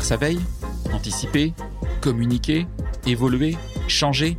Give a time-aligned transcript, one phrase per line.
[0.00, 0.40] Faire sa veille,
[0.94, 1.52] anticiper,
[2.00, 2.66] communiquer,
[3.06, 4.38] évoluer, changer.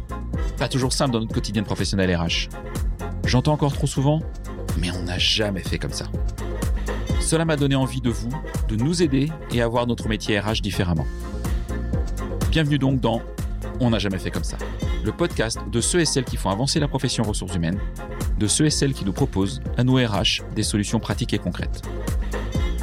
[0.57, 2.49] Pas toujours simple dans notre quotidien professionnel RH.
[3.26, 4.24] J'entends encore trop souvent,
[4.79, 6.05] mais on n'a jamais fait comme ça.
[7.20, 8.31] Cela m'a donné envie de vous,
[8.69, 11.05] de nous aider et avoir notre métier RH différemment.
[12.49, 13.21] Bienvenue donc dans
[13.79, 14.57] On n'a jamais fait comme ça,
[15.03, 17.80] le podcast de ceux et celles qui font avancer la profession ressources humaines,
[18.39, 21.84] de ceux et celles qui nous proposent, à nos RH, des solutions pratiques et concrètes.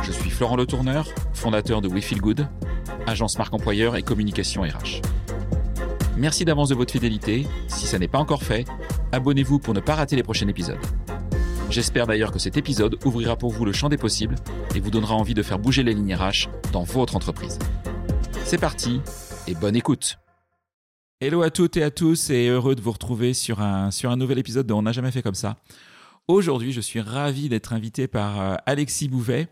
[0.05, 2.47] Je suis Florent Le Tourneur, fondateur de We Feel Good,
[3.09, 5.03] agence marque employeur et communication RH.
[6.17, 7.47] Merci d'avance de votre fidélité.
[7.69, 8.65] Si ça n'est pas encore fait,
[9.13, 10.79] abonnez-vous pour ne pas rater les prochains épisodes.
[11.71, 14.37] J'espère d'ailleurs que cet épisode ouvrira pour vous le champ des possibles
[14.75, 17.59] et vous donnera envie de faire bouger les lignes RH dans votre entreprise.
[18.45, 19.01] C'est parti
[19.47, 20.19] et bonne écoute.
[21.21, 24.17] Hello à toutes et à tous et heureux de vous retrouver sur un, sur un
[24.17, 25.57] nouvel épisode de On n'a jamais fait comme ça.
[26.29, 29.49] Aujourd'hui, je suis ravi d'être invité par euh, Alexis Bouvet,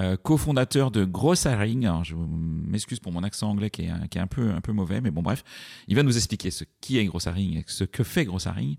[0.00, 1.86] euh, cofondateur de Grossaring.
[1.86, 4.60] Alors, je m'excuse pour mon accent anglais qui est, un, qui est un, peu, un
[4.60, 5.44] peu mauvais, mais bon, bref.
[5.86, 8.76] Il va nous expliquer ce qui est Grossaring et ce que fait Grossaring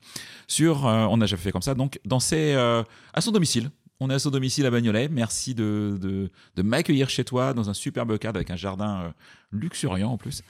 [0.48, 2.84] sur, euh, on n'a jamais fait comme ça, donc dans ses, euh,
[3.14, 3.72] à son domicile.
[4.02, 5.08] On est à son domicile à Bagnolet.
[5.08, 9.14] Merci de, de, de m'accueillir chez toi dans un superbe cadre avec un jardin
[9.52, 10.42] luxuriant en plus.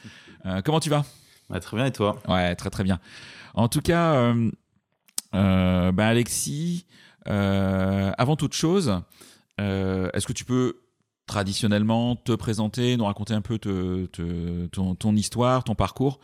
[0.63, 1.03] Comment tu vas?
[1.49, 2.21] Bah, Très bien et toi?
[2.27, 2.99] Ouais, très très bien.
[3.55, 4.35] En tout cas,
[5.35, 6.85] euh, bah, Alexis,
[7.27, 9.01] euh, avant toute chose,
[9.59, 10.79] euh, est-ce que tu peux
[11.27, 16.19] traditionnellement te présenter, nous raconter un peu te, te- ton, ton histoire, ton parcours,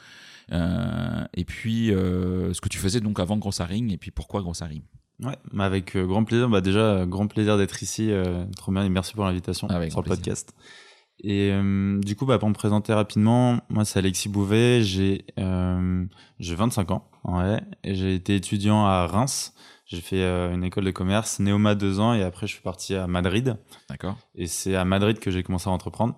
[0.51, 4.81] euh, et puis ce que tu faisais donc avant Grossaring, et puis pourquoi Grossaring
[5.23, 6.49] Ouais, bah, avec grand plaisir.
[6.49, 8.11] Bah, déjà, grand plaisir d'être ici.
[8.57, 10.21] trop bien et merci pour l'invitation Avec sur le plaisir.
[10.23, 10.53] podcast.
[11.23, 16.03] Et euh, du coup, bah, pour me présenter rapidement, moi c'est Alexis Bouvet, j'ai euh,
[16.39, 19.53] j'ai 25 ans, ouais, j'ai été étudiant à Reims.
[19.85, 22.95] J'ai fait euh, une école de commerce, Néoma deux ans, et après je suis parti
[22.95, 23.57] à Madrid.
[23.89, 26.15] D'accord Et c'est à Madrid que j'ai commencé à entreprendre.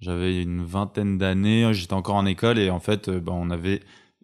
[0.00, 3.80] J'avais une vingtaine d'années, j'étais encore en école et en fait, euh, bah, on avait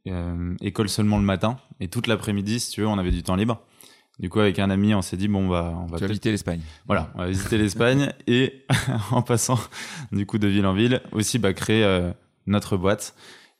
[0.08, 3.36] euh, école seulement le matin et toute l'après-midi, si tu veux, on avait du temps
[3.36, 3.60] libre.
[4.18, 6.60] Du coup, avec un ami, on s'est dit bon, bah, on va Tu visité l'Espagne.
[6.86, 8.66] voilà, on va visiter l'Espagne et
[9.10, 9.58] en passant
[10.12, 12.12] du coup de ville en ville, aussi bah, créer euh,
[12.46, 13.14] notre boîte.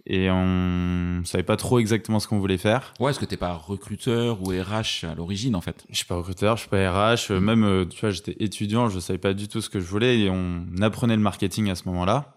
[0.07, 2.95] Et on savait pas trop exactement ce qu'on voulait faire.
[3.01, 5.85] Ouais, est-ce que t'es pas recruteur ou RH à l'origine en fait?
[5.91, 8.89] Je suis pas recruteur, je suis pas RH, euh, même euh, tu vois, j'étais étudiant,
[8.89, 11.75] je savais pas du tout ce que je voulais et on apprenait le marketing à
[11.75, 12.35] ce moment-là.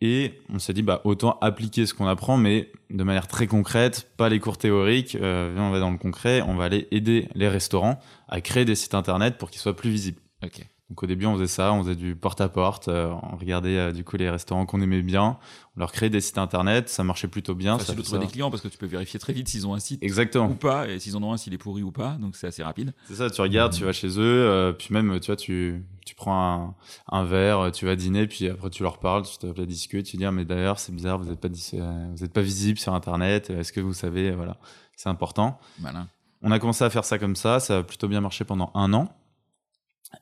[0.00, 4.08] Et on s'est dit bah autant appliquer ce qu'on apprend mais de manière très concrète,
[4.16, 7.28] pas les cours théoriques, euh, viens, on va dans le concret, on va aller aider
[7.34, 7.98] les restaurants
[8.28, 10.20] à créer des sites internet pour qu'ils soient plus visibles.
[10.44, 10.64] Ok.
[10.88, 14.04] Donc au début on faisait ça, on faisait du porte-à-porte, euh, on regardait euh, du
[14.04, 15.36] coup les restaurants qu'on aimait bien,
[15.78, 17.78] leur créait des sites internet, ça marchait plutôt bien.
[17.78, 19.74] Facile ça- de trouver des clients parce que tu peux vérifier très vite s'ils ont
[19.74, 20.48] un site Exactement.
[20.50, 22.62] ou pas, et s'ils en ont un, s'il est pourri ou pas, donc c'est assez
[22.62, 22.92] rapide.
[23.06, 26.14] C'est ça, tu regardes, tu vas chez eux, euh, puis même, tu vois, tu, tu
[26.14, 26.74] prends
[27.10, 30.02] un, un verre, tu vas dîner, puis après tu leur parles, tu t'appelles à discuter,
[30.02, 32.78] tu dis, ah, mais d'ailleurs, c'est bizarre, vous n'êtes pas, euh, vous êtes pas visible
[32.78, 34.56] sur Internet, est-ce que vous savez, voilà,
[34.96, 35.58] c'est important.
[35.78, 36.08] Malin.
[36.42, 38.92] On a commencé à faire ça comme ça, ça a plutôt bien marché pendant un
[38.94, 39.08] an.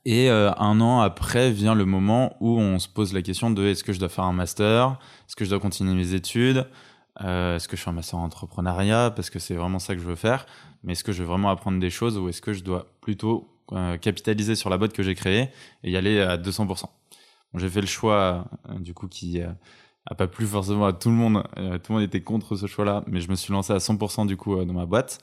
[0.05, 3.67] Et euh, un an après vient le moment où on se pose la question de
[3.67, 6.67] est-ce que je dois faire un master, est-ce que je dois continuer mes études,
[7.23, 9.13] euh, est-ce que je fais un master en entrepreneuriat?
[9.15, 10.47] Parce que c'est vraiment ça que je veux faire,
[10.83, 13.49] mais est-ce que je veux vraiment apprendre des choses ou est-ce que je dois plutôt
[13.73, 15.49] euh, capitaliser sur la boîte que j'ai créée
[15.83, 16.67] et y aller à 200%.
[16.67, 16.89] Bon,
[17.59, 18.45] j'ai fait le choix
[18.81, 22.23] du coup qui a pas plu forcément à tout le monde, tout le monde était
[22.23, 25.19] contre ce choix-là, mais je me suis lancé à 100% du coup dans ma boîte.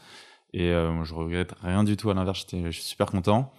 [0.54, 2.10] Et je regrette rien du tout.
[2.10, 3.52] À l'inverse, je suis super content.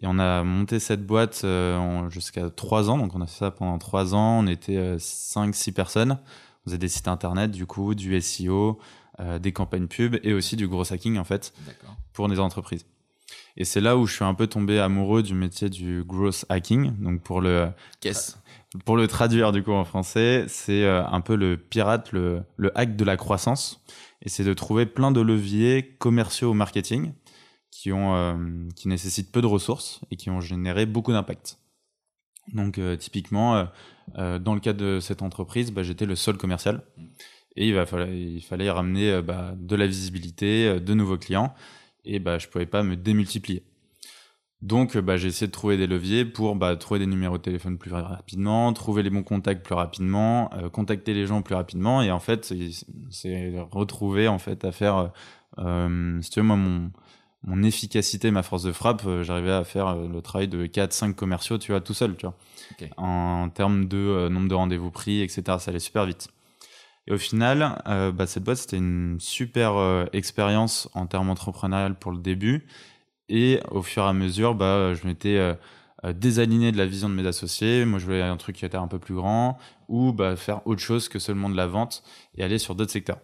[0.00, 2.98] Et on a monté cette boîte euh, jusqu'à trois ans.
[2.98, 4.44] Donc, on a fait ça pendant trois ans.
[4.44, 6.18] On était 5-6 personnes.
[6.64, 8.78] On faisait des sites internet, du coup, du SEO,
[9.20, 11.52] euh, des campagnes pub et aussi du gros hacking, en fait,
[12.12, 12.86] pour des entreprises.
[13.56, 16.96] Et c'est là où je suis un peu tombé amoureux du métier du growth hacking.
[17.02, 17.68] Donc, pour le,
[18.00, 18.36] Qu'est-ce
[18.84, 22.76] pour le traduire, du coup, en français, c'est euh, un peu le pirate, le, le
[22.78, 23.82] hack de la croissance.
[24.22, 27.12] Et c'est de trouver plein de leviers commerciaux au marketing
[27.78, 28.34] qui, ont, euh,
[28.74, 31.60] qui nécessitent peu de ressources et qui ont généré beaucoup d'impact.
[32.52, 33.68] Donc, euh, typiquement,
[34.16, 36.82] euh, dans le cas de cette entreprise, bah, j'étais le seul commercial.
[37.54, 41.54] Et il, va, il fallait ramener bah, de la visibilité, de nouveaux clients.
[42.04, 43.62] Et bah, je pouvais pas me démultiplier.
[44.60, 48.72] Donc, j'ai essayé de trouver des leviers pour trouver des numéros de téléphone plus rapidement,
[48.72, 52.02] trouver les bons contacts plus rapidement, contacter les gens plus rapidement.
[52.02, 52.52] Et en fait,
[53.10, 55.12] c'est retrouver en fait à faire,
[55.58, 56.90] euh, si tu veux, moi, mon,
[57.44, 61.14] mon efficacité, ma force de frappe, euh, j'arrivais à faire euh, le travail de 4-5
[61.14, 62.36] commerciaux, tu vois, tout seul, tu vois.
[62.96, 66.28] En termes de euh, nombre de rendez-vous pris, etc., ça allait super vite.
[67.08, 71.98] Et au final, euh, bah, cette boîte, c'était une super euh, expérience en termes entrepreneurial
[71.98, 72.66] pour le début.
[73.30, 75.54] Et au fur et à mesure, bah, je m'étais euh,
[76.12, 77.86] désaligner de la vision de mes associés.
[77.86, 79.58] Moi, je voulais un truc qui était un peu plus grand
[79.88, 82.02] ou bah, faire autre chose que seulement de la vente
[82.36, 83.20] et aller sur d'autres secteurs.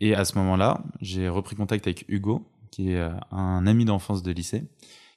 [0.00, 4.22] Et à ce moment-là, j'ai repris contact avec Hugo, qui est euh, un ami d'enfance
[4.22, 4.64] de lycée,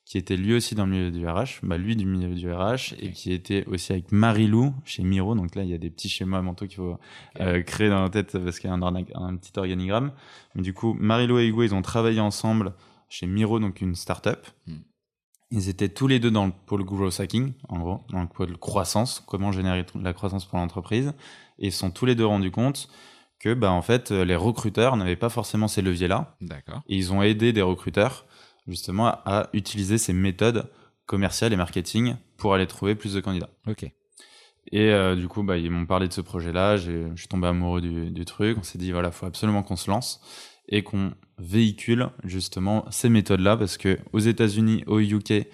[0.06, 2.94] qui était lui aussi dans le milieu du RH, bah lui du milieu du RH,
[3.00, 5.34] et qui était aussi avec Marilou chez Miro.
[5.34, 7.00] Donc là, il y a des petits schémas mentaux qu'il faut
[7.40, 10.12] euh, créer dans la tête parce qu'il y a un, un, petit organigramme.
[10.56, 12.74] Mais du coup, Marilou et Hugo, ils ont travaillé ensemble
[13.08, 14.46] chez Miro, donc une start-up.
[14.68, 14.80] Hmm.
[15.52, 18.58] Ils étaient tous les deux dans le pôle growth hacking, en gros, dans le pôle
[18.58, 21.14] croissance, comment générer la croissance pour l'entreprise.
[21.60, 22.90] Et ils se sont tous les deux rendus compte
[23.44, 26.36] que, bah, en fait, les recruteurs n'avaient pas forcément ces leviers-là.
[26.42, 26.82] D'accord.
[26.88, 28.26] Et ils ont aidé des recruteurs,
[28.68, 30.70] justement, à utiliser ces méthodes
[31.06, 33.50] commerciales et marketing pour aller trouver plus de candidats.
[33.68, 33.84] Ok.
[34.72, 36.78] Et euh, du coup, bah, ils m'ont parlé de ce projet-là.
[36.78, 38.58] Je suis tombé amoureux du, du truc.
[38.58, 40.22] On s'est dit, voilà, faut absolument qu'on se lance
[40.70, 45.46] et qu'on véhicule justement ces méthodes-là parce que aux États-Unis, au UK,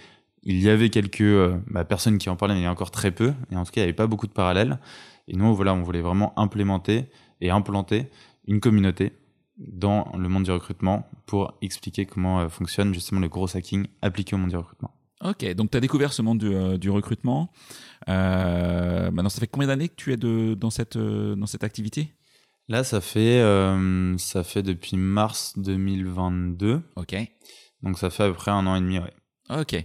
[0.44, 2.92] il y avait quelques euh, bah, personnes qui en parlaient, mais il y a encore
[2.92, 3.34] très peu.
[3.52, 4.80] Et en tout cas, il n'y avait pas beaucoup de parallèles.
[5.28, 7.06] Et nous, voilà, on voulait vraiment implémenter
[7.42, 8.08] et implanter
[8.48, 9.14] une communauté
[9.58, 14.36] dans le monde du recrutement pour expliquer comment euh, fonctionne justement le gros hacking appliqué
[14.36, 14.92] au monde du recrutement.
[15.22, 17.52] Ok, donc tu as découvert ce monde du, euh, recrutement.
[18.08, 22.14] maintenant, ça fait combien d'années que tu es de, dans, cette, dans cette activité?
[22.70, 26.84] Là, ça fait, euh, ça fait depuis mars 2022.
[26.98, 27.16] Ok.
[27.82, 29.14] Donc ça fait à peu près un an et demi, ouais.
[29.50, 29.76] Ok.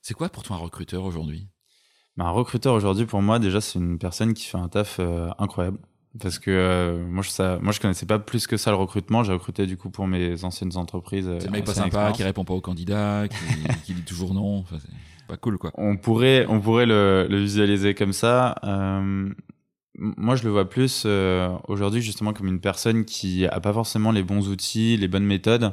[0.00, 1.48] C'est quoi pour toi un recruteur aujourd'hui?
[2.16, 5.28] Bah, Un recruteur aujourd'hui, pour moi, déjà, c'est une personne qui fait un taf euh,
[5.38, 5.78] incroyable.
[6.20, 9.24] Parce que euh, moi, je, ça, moi, je connaissais pas plus que ça le recrutement.
[9.24, 11.30] J'ai recruté du coup pour mes anciennes entreprises.
[11.40, 14.58] C'est un mec pas sympa, qui répond pas aux candidats, qui, qui dit toujours non.
[14.58, 15.72] Enfin, c'est pas cool, quoi.
[15.74, 18.56] On pourrait, on pourrait le, le visualiser comme ça.
[18.64, 19.30] Euh,
[19.94, 24.10] moi, je le vois plus euh, aujourd'hui justement comme une personne qui a pas forcément
[24.10, 25.72] les bons outils, les bonnes méthodes,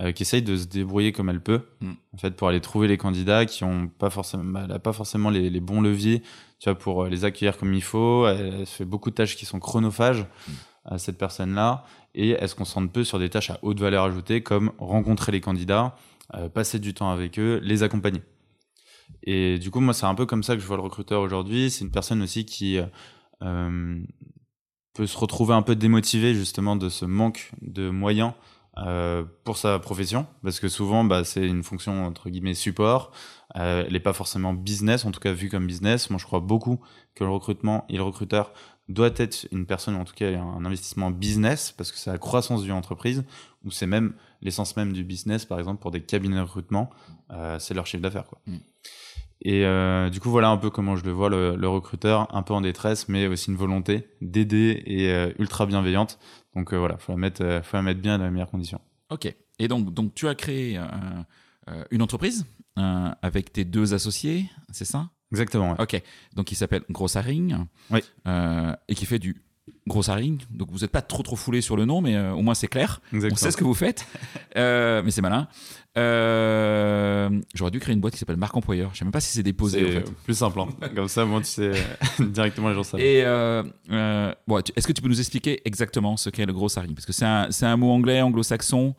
[0.00, 1.92] euh, qui essaye de se débrouiller comme elle peut, mm.
[2.14, 4.92] en fait, pour aller trouver les candidats qui ont pas forcément, bah, elle a pas
[4.92, 6.22] forcément les, les, bons leviers,
[6.58, 8.26] tu vois, pour euh, les accueillir comme il faut.
[8.26, 10.52] Elle, fait beaucoup de tâches qui sont chronophages mm.
[10.84, 11.84] à cette personne-là,
[12.14, 15.40] et elle se concentre peu sur des tâches à haute valeur ajoutée, comme rencontrer les
[15.40, 15.96] candidats,
[16.54, 18.22] passer du temps avec eux, les accompagner.
[19.22, 21.70] Et du coup, moi, c'est un peu comme ça que je vois le recruteur aujourd'hui.
[21.70, 22.80] C'est une personne aussi qui
[23.42, 24.00] euh,
[24.94, 28.32] peut se retrouver un peu démotivé justement de ce manque de moyens
[28.78, 33.10] euh, pour sa profession, parce que souvent bah, c'est une fonction entre guillemets support,
[33.56, 36.10] euh, elle n'est pas forcément business, en tout cas vu comme business.
[36.10, 36.80] Moi je crois beaucoup
[37.14, 38.52] que le recrutement et le recruteur
[38.88, 42.62] doit être une personne, en tout cas un investissement business, parce que c'est la croissance
[42.62, 43.24] d'une entreprise,
[43.64, 46.90] ou c'est même l'essence même du business, par exemple pour des cabinets de recrutement,
[47.30, 48.26] euh, c'est leur chiffre d'affaires.
[48.26, 48.38] quoi.
[48.46, 48.56] Mm.
[49.42, 52.54] Et euh, du coup, voilà un peu comment je le vois, le, recruteur, un peu
[52.54, 56.18] en détresse, mais aussi une volonté d'aider et euh, ultra bienveillante.
[56.56, 58.80] Donc euh, voilà, faut la mettre, faut la mettre bien dans les meilleures conditions.
[59.10, 59.32] Ok.
[59.60, 60.80] Et donc, donc tu as créé
[61.90, 62.44] une entreprise
[62.74, 65.10] avec tes deux associés, c'est ça?
[65.30, 65.76] Exactement.
[65.78, 66.00] Ok.
[66.34, 67.56] Donc, il s'appelle Grossaring.
[67.90, 68.00] Oui.
[68.88, 69.45] et qui fait du
[69.86, 70.38] Grossaring.
[70.50, 73.00] Donc, vous n'êtes pas trop trop foulé sur le nom, mais au moins c'est clair.
[73.12, 73.34] Exactement.
[73.34, 74.06] On sait ce que vous faites.
[74.54, 75.48] mais c'est malin.
[75.96, 78.90] Euh, j'aurais dû créer une boîte qui s'appelle Marque Employeur.
[78.92, 79.82] Je sais même pas si c'est déposé.
[79.82, 80.12] En fait.
[80.24, 80.60] Plus simple.
[80.60, 80.68] Hein.
[80.94, 81.72] Comme ça, moi, tu sais
[82.20, 83.00] directement les gens savent.
[83.00, 86.68] Et euh, euh, bon, est-ce que tu peux nous expliquer exactement ce qu'est le gros
[86.68, 88.94] saring Parce que c'est un, un, mot anglais, anglo-saxon.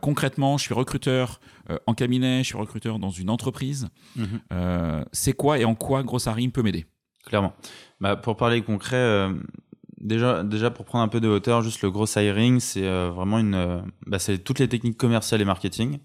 [0.00, 1.40] concrètement, je suis recruteur
[1.86, 3.88] en cabinet, je suis recruteur dans une entreprise.
[4.16, 5.04] Mhm.
[5.12, 6.86] c'est quoi et en quoi gros saring peut m'aider?
[7.24, 7.54] Clairement.
[8.00, 9.28] Bah, pour parler concret,
[9.98, 13.82] déjà, déjà pour prendre un peu de hauteur, juste le gros hiring, c'est vraiment une,
[14.06, 15.98] bah, c'est toutes les techniques commerciales et marketing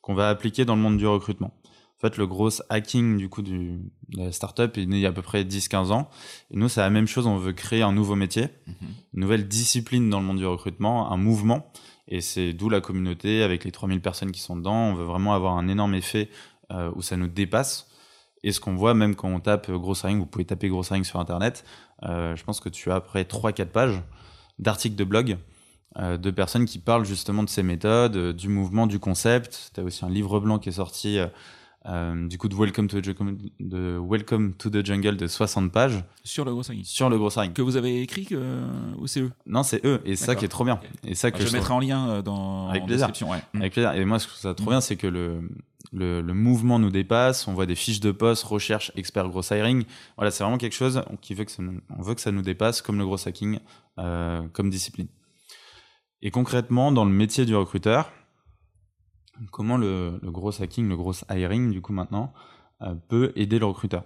[0.00, 1.52] qu'on va appliquer dans le monde du recrutement.
[1.98, 5.06] En fait, le gros hacking du coup du, de la startup est né il y
[5.06, 6.08] a à peu près 10-15 ans.
[6.52, 7.26] Et nous, c'est la même chose.
[7.26, 8.88] On veut créer un nouveau métier, mhm.
[9.14, 11.72] une nouvelle discipline dans le monde du recrutement, un mouvement.
[12.06, 14.90] Et c'est d'où la communauté avec les 3000 personnes qui sont dedans.
[14.90, 16.30] On veut vraiment avoir un énorme effet
[16.70, 17.88] euh, où ça nous dépasse.
[18.44, 21.02] Et ce qu'on voit, même quand on tape Gross Hiring, vous pouvez taper Gross Hiring
[21.02, 24.02] sur Internet, euh, je pense que tu as après 3-4 pages
[24.58, 25.38] d'articles de blog
[25.98, 29.72] euh, de personnes qui parlent justement de ces méthodes, euh, du mouvement, du concept.
[29.74, 31.18] Tu as aussi un livre blanc qui est sorti
[31.86, 33.16] euh, du coup de Welcome to, the,
[33.58, 36.04] de Welcome to the Jungle de 60 pages.
[36.22, 38.28] Sur le gros Sur le gros Que vous avez écrit
[38.98, 39.32] ou c'est eux?
[39.46, 40.00] Non, c'est eux.
[40.04, 40.78] Et ça qui est trop bien.
[41.04, 43.30] Et ça que je, mettrai en lien dans Avec la description.
[43.32, 43.92] Avec plaisir.
[43.94, 44.70] Et moi, ce que ça trop mm.
[44.70, 45.40] bien, c'est que le,
[45.92, 47.48] le, mouvement nous dépasse.
[47.48, 49.84] On voit des fiches de poste, recherche, expert gros hiring.
[50.16, 52.42] Voilà, c'est vraiment quelque chose qui veut que ça nous, on veut que ça nous
[52.42, 53.58] dépasse comme le gros hacking,
[53.96, 55.08] comme discipline.
[56.20, 58.10] Et concrètement, dans le métier du recruteur,
[59.52, 62.32] comment le, gros hacking, le gros hiring, du coup maintenant,
[62.82, 64.04] euh, peut aider le recruteur?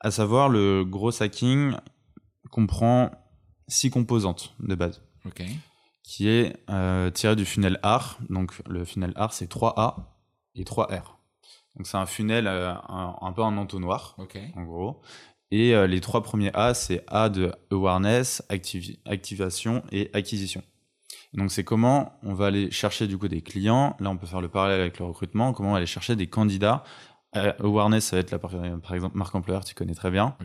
[0.00, 1.74] À savoir, le gros hacking
[2.50, 3.10] comprend
[3.68, 5.02] six composantes de base.
[6.02, 8.18] Qui est euh, tiré du funnel R.
[8.28, 9.94] Donc le funnel R, c'est 3A
[10.54, 11.16] et 3R.
[11.76, 14.16] Donc c'est un funnel euh, un, un peu un entonnoir,
[14.56, 15.00] en gros.
[15.50, 18.42] Et euh, les trois premiers A, c'est A de awareness,
[19.04, 20.62] activation et acquisition.
[21.32, 23.96] Donc c'est comment on va aller chercher du coup des clients.
[24.00, 25.52] Là, on peut faire le parallèle avec le recrutement.
[25.52, 26.84] Comment on va aller chercher des candidats.
[27.36, 30.36] Euh, awareness, ça va être la, par par exemple marque employeur, tu connais très bien.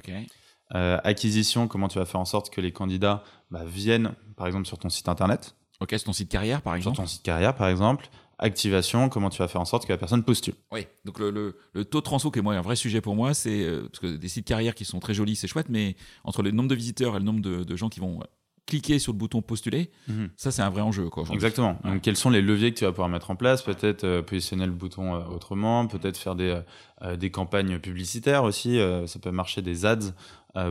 [0.76, 4.66] Euh, acquisition, comment tu vas faire en sorte que les candidats bah, viennent, par exemple,
[4.68, 6.98] sur ton site internet, Ok, c'est ton site carrière, par sur exemple.
[6.98, 8.10] ton site carrière, par exemple.
[8.42, 10.56] Activation, comment tu vas faire en sorte que la personne postule.
[10.72, 13.16] Oui, donc le, le, le taux de transfo, qui est moi, un vrai sujet pour
[13.16, 15.96] moi, c'est euh, parce que des sites carrières qui sont très jolis, c'est chouette, mais
[16.24, 18.24] entre le nombre de visiteurs et le nombre de, de gens qui vont euh,
[18.66, 20.30] cliquer sur le bouton postuler, Mhm.
[20.38, 21.10] ça c'est un vrai enjeu.
[21.10, 21.24] Quoi.
[21.32, 21.78] Exactement.
[21.84, 21.92] Ouais.
[21.92, 23.62] Donc, quels sont les leviers que tu vas pouvoir mettre en place?
[23.62, 26.62] Peut-être euh, positionner le bouton euh, autrement, peut-être faire des,
[27.02, 28.80] euh, des campagnes publicitaires aussi.
[29.08, 30.14] ça peut marcher des ads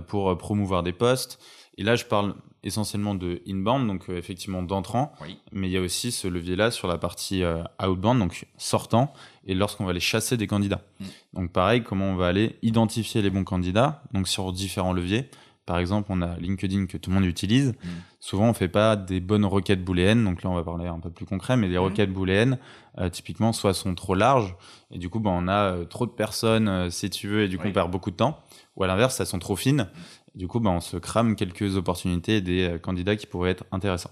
[0.06, 1.38] pour promouvoir des posts.
[1.76, 2.34] Et là, je parle
[2.64, 5.12] essentiellement de inbound, donc euh, effectivement d'entrant.
[5.22, 5.38] Oui.
[5.52, 9.12] Mais il y a aussi ce levier-là sur la partie euh, outbound, donc sortant,
[9.46, 10.82] et lorsqu'on va aller chasser des candidats.
[11.00, 11.04] Mm.
[11.34, 15.28] Donc pareil, comment on va aller identifier les bons candidats, donc sur différents leviers.
[15.66, 17.68] Par exemple, on a LinkedIn que tout le monde utilise.
[17.72, 17.88] Mm.
[18.20, 20.24] Souvent, on fait pas des bonnes requêtes booléennes.
[20.24, 21.84] Donc là, on va parler un peu plus concret, mais les Mhm.
[21.84, 22.58] requêtes booléennes,
[22.98, 24.56] euh, typiquement, soit sont trop larges,
[24.90, 27.48] et du coup, bah, on a euh, trop de personnes, euh, si tu veux, et
[27.48, 27.70] du coup, Oui.
[27.70, 28.40] on perd beaucoup de temps.
[28.76, 29.88] Ou à l'inverse, elles sont trop fines.
[30.34, 34.10] Du coup, bah, on se crame quelques opportunités des euh, candidats qui pourraient être intéressants.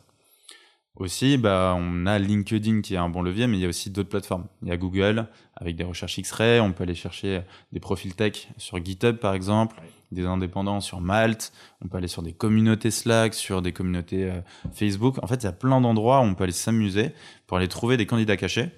[0.96, 3.90] Aussi, bah, on a LinkedIn qui est un bon levier, mais il y a aussi
[3.90, 4.46] d'autres plateformes.
[4.62, 6.58] Il y a Google avec des recherches X-ray.
[6.60, 7.42] On peut aller chercher
[7.72, 9.76] des profils tech sur GitHub, par exemple,
[10.10, 11.52] des indépendants sur Malte.
[11.84, 14.40] On peut aller sur des communautés Slack, sur des communautés euh,
[14.72, 15.22] Facebook.
[15.22, 17.10] En fait, il y a plein d'endroits où on peut aller s'amuser
[17.46, 18.70] pour aller trouver des candidats cachés,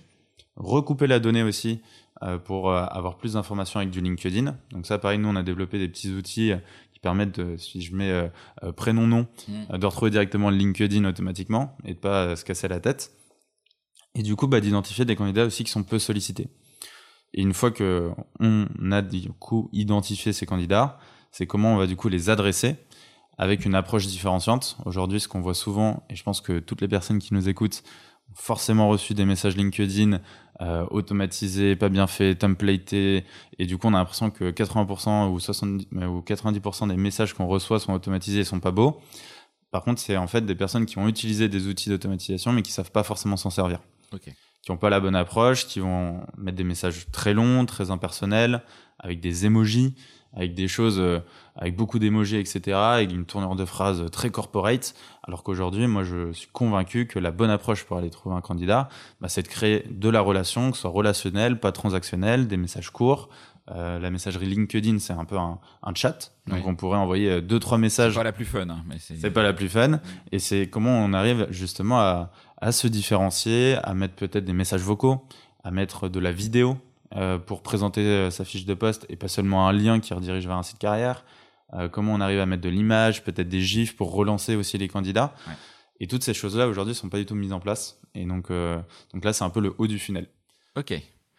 [0.57, 1.80] recouper la donnée aussi
[2.25, 4.57] euh, pour euh, avoir plus d'informations avec du LinkedIn.
[4.73, 6.57] Donc ça, pareil, nous, on a développé des petits outils euh,
[6.99, 8.26] qui permettent, de, si je mets euh,
[8.64, 9.52] euh, prénom-nom, Mm.
[9.71, 13.12] euh, de retrouver directement le LinkedIn automatiquement et de pas se casser la tête.
[14.17, 16.49] Et du coup, bah, d'identifier des candidats aussi qui sont peu sollicités.
[17.35, 20.99] Et une fois que on a du coup identifié ces candidats,
[21.31, 22.76] c'est comment on va du coup les adresser
[23.37, 24.76] avec une approche différenciante.
[24.87, 27.85] Aujourd'hui, ce qu'on voit souvent, et je pense que toutes les personnes qui nous écoutent
[28.35, 30.20] forcément reçu des messages LinkedIn
[30.61, 33.25] euh, automatisés, pas bien faits, templatés,
[33.58, 37.35] et du coup, on a l'impression que 80% ou, 70, euh, ou 90% des messages
[37.35, 39.00] qu'on reçoit sont automatisés et sont pas beaux.
[39.70, 42.73] Par contre, c'est en fait des personnes qui ont utilisé des outils d'automatisation, mais qui
[42.73, 43.80] savent pas forcément s'en servir.
[44.62, 48.62] Qui n'ont pas la bonne approche, qui vont mettre des messages très longs, très impersonnels,
[48.99, 49.94] avec des emojis,
[50.35, 51.20] avec des choses, euh,
[51.56, 54.94] avec beaucoup d'emojis, etc., avec une tournure de phrases très corporate.
[55.25, 58.88] Alors qu'aujourd'hui, moi, je suis convaincu que la bonne approche pour aller trouver un candidat,
[59.20, 62.90] bah, c'est de créer de la relation, que ce soit relationnel, pas transactionnel, des messages
[62.90, 63.28] courts.
[63.70, 66.32] Euh, la messagerie LinkedIn, c'est un peu un, un chat.
[66.47, 66.64] Donc, Oui.
[66.66, 69.16] on pourrait envoyer euh, deux, trois C'est messages pas la plus fun, hein, mais c'est.
[69.16, 70.00] c'est pas la plus fun.
[70.32, 72.30] Et c'est comment on arrive justement à,
[72.62, 75.23] à se différencier, à mettre peut-être des messages vocaux,
[75.64, 76.78] à mettre de la vidéo
[77.46, 80.56] pour présenter euh, sa fiche de poste et pas seulement un lien qui redirige vers
[80.56, 81.24] un site carrière.
[81.74, 84.88] Euh, comment on arrive à mettre de l'image, peut-être des gifs pour relancer aussi les
[84.88, 85.34] candidats.
[85.46, 85.52] Ouais.
[86.00, 88.00] Et toutes ces choses-là aujourd'hui sont pas du tout mises en place.
[88.14, 88.78] Et donc, euh,
[89.12, 90.28] donc là, c'est un peu le haut du funnel.
[90.76, 90.94] Ok,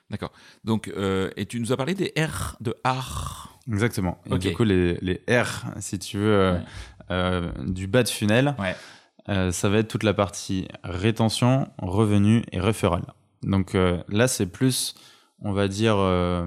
[0.09, 0.31] d'accord.
[0.65, 3.57] Donc, euh, et tu nous as parlé des R de art.
[3.71, 4.19] Exactement.
[4.31, 6.61] Et du coup, les, les R, si tu veux, euh, Ouais.
[7.11, 8.75] euh, du bas de funnel, Ouais.
[9.29, 13.03] euh, ça va être toute la partie rétention, revenu et référal.
[13.43, 14.93] Donc euh, là, c'est plus,
[15.41, 16.45] on va dire, euh,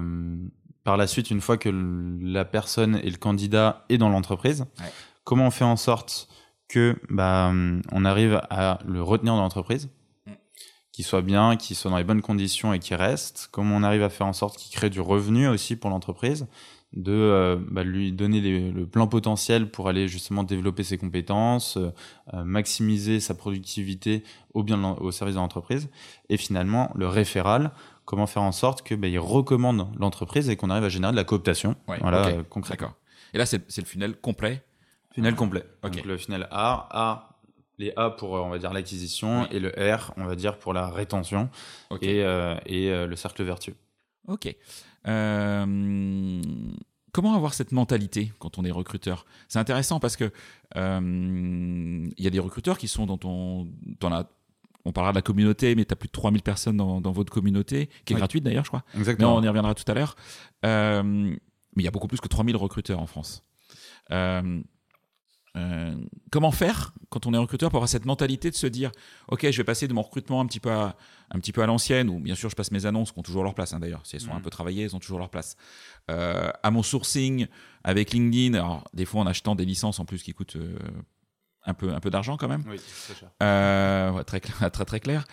[0.83, 1.69] par la suite, une fois que
[2.21, 4.91] la personne et le candidat est dans l'entreprise, Ouais.
[5.23, 6.27] comment on fait en sorte
[6.67, 7.51] que bah,
[7.91, 9.89] on arrive à le retenir dans l'entreprise
[10.25, 10.31] Mm.
[10.91, 13.49] qu'il soit bien, qu'il soit dans les bonnes conditions et qu'il reste?
[13.51, 16.47] Comment on arrive à faire en sorte qu'il crée du revenu aussi pour l'entreprise,
[16.93, 21.77] de euh, bah, lui donner les- le plein potentiel pour aller justement développer ses compétences,
[22.33, 24.23] euh, maximiser sa productivité
[24.53, 25.89] au bien au service de l'entreprise.
[26.29, 27.71] Et finalement, le référal,
[28.05, 31.17] comment faire en sorte que bah, il recommande l'entreprise et qu'on arrive à générer de
[31.17, 31.75] la cooptation.
[31.87, 32.93] Ouais, voilà, ok, euh, concrètement.
[33.33, 34.63] Et là, c'est le funnel complet?
[35.15, 35.63] Funnel complet.
[35.83, 35.95] Ok.
[35.95, 37.29] Donc le funnel A, A,
[37.77, 39.47] les A pour, euh, on va dire, l'acquisition, Oui.
[39.51, 41.49] et le R, on va dire, pour la rétention
[42.01, 43.75] et, euh, et euh, le cercle vertueux.
[44.27, 44.55] Ok.
[45.07, 46.41] Euh,
[47.11, 49.25] comment avoir cette mentalité quand on est recruteur?
[49.47, 50.31] C'est intéressant parce que
[50.75, 53.67] il y a des recruteurs qui sont dans ton,
[53.99, 54.29] dans la,
[54.85, 57.31] on parlera de la communauté, mais tu as plus de 3000 personnes dans, dans votre
[57.31, 58.19] communauté, qui est Oui.
[58.19, 58.83] gratuite d'ailleurs, je crois.
[58.97, 59.35] Exactement.
[59.35, 60.15] on y reviendra tout à l'heure.
[60.65, 63.43] Euh, mais il y a beaucoup plus que 3000 recruteurs en France.
[64.11, 64.61] Euh,
[65.55, 65.95] euh,
[66.31, 68.91] comment faire quand on est recruteur pour avoir cette mentalité de se dire
[69.27, 70.97] ok je vais passer de mon recrutement un petit peu à,
[71.29, 73.43] un petit peu à l'ancienne ou bien sûr je passe mes annonces qui ont toujours
[73.43, 75.55] leur place hein, d'ailleurs si elles sont un peu travaillées elles ont toujours leur place
[76.07, 77.45] à mon sourcing
[77.83, 80.57] avec LinkedIn alors des fois en achetant des licences en plus qui coûtent
[81.65, 82.77] un peu un peu d'argent quand même Oui,
[83.19, 83.29] cher.
[83.41, 85.25] euh, ouais, très, clair- très très clair.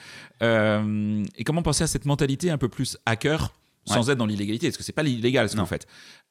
[0.42, 3.52] Euh, et comment penser à cette mentalité un peu plus hacker?
[3.86, 5.86] Sans être dans l'illégalité, parce que c'est pas illégal ce que vous faites.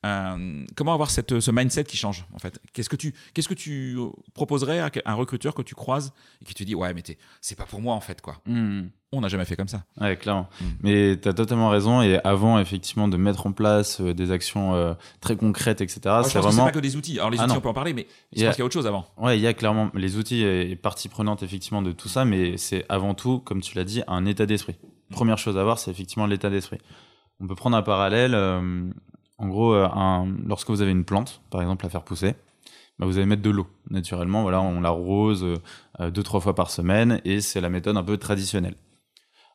[0.06, 2.58] Euh, comment avoir cette, ce mindset qui change en fait?
[2.72, 3.98] Qu'est-ce que tu qu'est-ce que tu
[4.34, 7.04] proposerais à un recruteur que tu croises et qui te dit ouais mais
[7.42, 8.38] c'est pas pour moi en fait quoi.
[8.46, 8.84] Hmm.
[9.12, 9.84] On n'a jamais fait comme ça.
[10.00, 10.48] Ouais, clairement.
[10.62, 10.66] Mm.
[10.84, 12.04] Mais tu as totalement raison.
[12.04, 16.38] Et avant, effectivement, de mettre en place euh, des actions euh, très concrètes, etc., c'est
[16.38, 16.66] vraiment.
[16.66, 17.18] pas que des outils.
[17.18, 17.58] Alors les Ah, outils non.
[17.58, 18.86] on peut en parler, mais je Il y a- pense qu'il y a autre chose
[18.86, 19.08] avant.
[19.18, 22.24] Ouais, il y a clairement les outils et partie prenante, effectivement, de tout ça.
[22.24, 24.76] Mais c'est avant tout, comme tu l'as dit, un état d'esprit.
[25.10, 26.78] Première chose à voir, c'est effectivement l'état d'esprit.
[27.40, 28.34] On peut prendre un parallèle.
[28.36, 28.90] euh,
[29.38, 29.88] en gros, euh,
[30.46, 32.36] lorsque vous avez une plante, par exemple, à faire pousser,
[32.98, 33.68] bah, vous allez mettre de l'eau.
[33.90, 35.46] Naturellement, voilà, on l'arrose
[36.00, 38.76] euh, deux, trois fois par semaine et c'est la méthode un peu traditionnelle.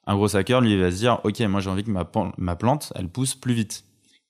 [0.07, 3.09] Un gros hacker, lui, va se dire, OK, moi, j'ai envie que ma, plante, elle
[3.09, 3.85] pousse plus vite.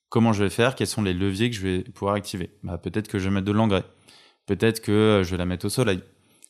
[0.09, 0.75] Comment je vais faire?
[0.75, 2.51] Quels sont les leviers que je vais pouvoir activer?
[2.63, 3.83] Bah, Peut-être que je vais mettre de l'engrais.
[4.45, 6.01] Peut-être que je vais la mettre au soleil.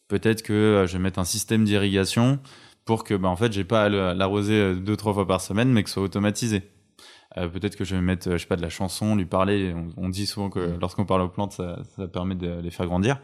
[0.08, 2.40] Peut-être que je vais mettre un système d'irrigation
[2.86, 5.84] pour que, bah, en fait, j'ai pas à l'arroser deux, trois fois par semaine, mais
[5.84, 6.64] que ce soit automatisé.
[7.38, 9.74] Euh, peut-être que je vais mettre, euh, je sais pas, de la chanson, lui parler.
[9.75, 12.86] On, on dit souvent que lorsqu'on parle aux plantes, ça, ça permet de les faire
[12.86, 13.20] grandir.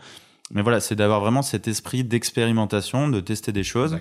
[0.51, 3.99] Mais voilà, c'est d'avoir vraiment cet esprit d'expérimentation, de tester des choses,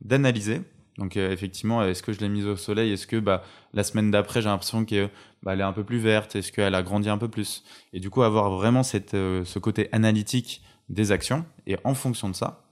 [0.00, 0.62] d'analyser.
[0.98, 2.92] Donc euh, effectivement, est-ce que je l'ai mise au soleil?
[2.92, 3.42] Est-ce que bah,
[3.72, 5.10] la semaine d'après, j'ai l'impression qu'elle
[5.42, 6.36] bah, elle est un peu plus verte?
[6.36, 7.64] Est-ce qu'elle a grandi un peu plus?
[7.92, 12.28] Et du coup, avoir vraiment cette, euh, ce côté analytique des actions et en fonction
[12.28, 12.64] de ça,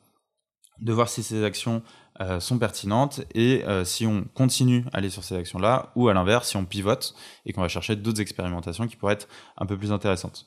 [0.80, 1.82] de voir si ces actions
[2.20, 6.14] euh, sont pertinentes et euh, si on continue à aller sur ces actions-là ou à
[6.14, 7.14] l'inverse, si on pivote
[7.46, 10.46] et qu'on va chercher d'autres expérimentations qui pourraient être un peu plus intéressantes.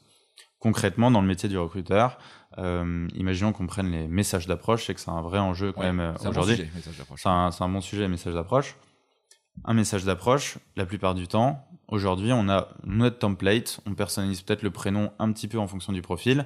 [0.60, 2.18] Concrètement, dans le métier du recruteur,
[2.58, 5.92] euh, imaginons qu'on prenne les messages d'approche, c'est que c'est un vrai enjeu quand Ouais,
[5.92, 6.68] même aujourd'hui.
[7.18, 8.76] C'est un, un bon sujet, message d'approche.
[9.64, 14.64] Un message d'approche, la plupart du temps, aujourd'hui, on a notre template, on personnalise peut-être
[14.64, 16.46] le prénom un petit peu en fonction du profil,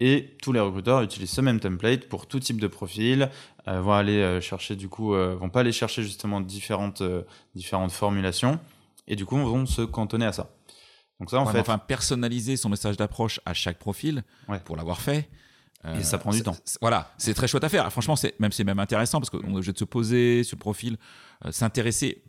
[0.00, 3.30] et tous les recruteurs utilisent ce même template pour tout type de profil,
[3.68, 7.22] euh, vont aller euh, chercher du coup, euh, vont pas aller chercher justement différentes, euh,
[7.54, 8.58] différentes formulations,
[9.06, 10.50] et du coup, vont se cantonner à ça.
[11.20, 14.58] Donc ça, en Ouais, fait, enfin, personnaliser son message d'approche à chaque profil Ouais.
[14.60, 15.28] pour l'avoir fait.
[15.96, 16.56] Et ça prend du temps.
[16.80, 17.90] Voilà, c'est très chouette à faire.
[17.90, 20.60] Franchement, c'est même c'est même intéressant parce qu'on est obligé de se poser sur le
[20.60, 20.96] profil,
[21.44, 22.22] euh, s'intéresser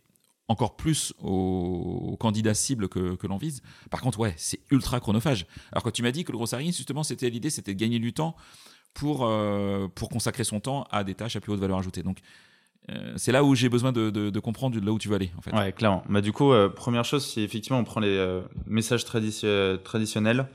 [0.50, 3.62] encore plus aux, aux candidats cibles que, l'on vise.
[3.90, 5.46] Par contre, ouais, c'est ultra chronophage.
[5.72, 8.00] Alors quand tu m'as dit que le gros Sarine, justement, c'était l'idée, c'était de gagner
[8.00, 8.36] du temps
[8.94, 12.04] pour euh, pour consacrer son temps à des tâches à plus haute valeur ajoutée.
[12.04, 12.20] Donc
[12.90, 15.32] euh, c'est là où j'ai besoin de, de- de comprendre là où tu veux aller
[15.38, 15.56] en fait.
[15.56, 16.04] Ouais, clairement.
[16.10, 20.48] Bah, du coup, euh, première chose, si effectivement on prend les messages traditio- traditionnels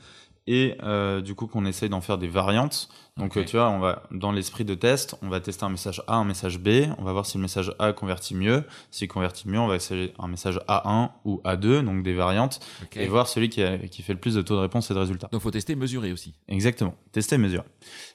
[0.47, 2.89] et euh, du coup qu'on essaye d'en faire des variantes.
[3.17, 6.01] Donc, euh, tu vois, on va dans l'esprit de test, on va tester un message
[6.07, 6.85] A, un message B.
[6.97, 8.63] On va voir si le message A convertit mieux.
[8.91, 12.61] S'il convertit mieux, on va essayer un message A1 ou A2, donc des variantes,
[13.03, 14.99] et voir celui qui, a- qui fait le plus de taux de réponse et de
[14.99, 15.27] résultats.
[15.33, 16.33] Donc faut tester, mesurer aussi.
[16.47, 16.95] Exactement.
[17.11, 17.65] Tester mesurer.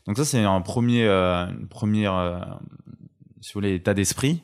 [0.06, 2.38] Donc ça, c'est un premier, euh, une première, euh,
[3.42, 4.42] si vous voulez, état d'esprit.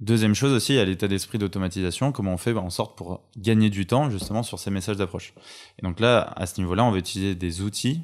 [0.00, 2.12] Deuxième chose aussi, il y a l'état d'esprit d'automatisation.
[2.12, 5.34] Comment on fait en sorte pour gagner du temps justement sur ces messages d'approche.
[5.78, 8.02] Et donc là, à ce niveau-là, on va utiliser des outils.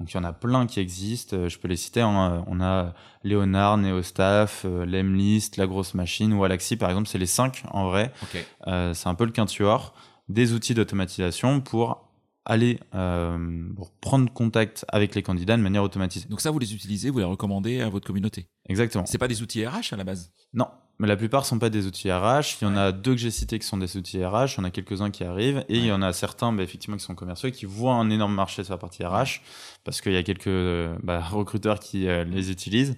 [0.00, 1.36] Donc il y en a plein qui existent.
[1.36, 2.00] Euh, Je peux les citer.
[2.00, 2.44] hein.
[2.48, 7.08] On a Leonard, Neostaff, euh, Lemlist, La Grosse Machine ou Alaxi par exemple.
[7.08, 8.12] C'est les cinq en vrai.
[8.24, 8.44] Ok.
[8.66, 9.94] Euh, c'est un peu le quintuor
[10.28, 12.05] des outils d'automatisation pour
[12.46, 16.28] aller euh, pour prendre contact avec les candidats de manière automatisée.
[16.28, 18.46] Donc ça, vous les utilisez, vous les recommandez à votre communauté.
[18.68, 19.04] Exactement.
[19.04, 20.32] C'est pas des outils RH à la base?
[20.54, 22.62] Non, mais la plupart sont pas des outils RH.
[22.62, 24.54] Il y en a deux que j'ai cités qui sont des outils RH.
[24.54, 26.96] Il y en a quelques-uns qui arrivent et il y en a certains, bah, effectivement,
[26.96, 29.42] qui sont commerciaux et qui voient un énorme marché sur la partie RH
[29.84, 32.96] parce qu'il y a quelques euh, bah, recruteurs qui euh, les utilisent.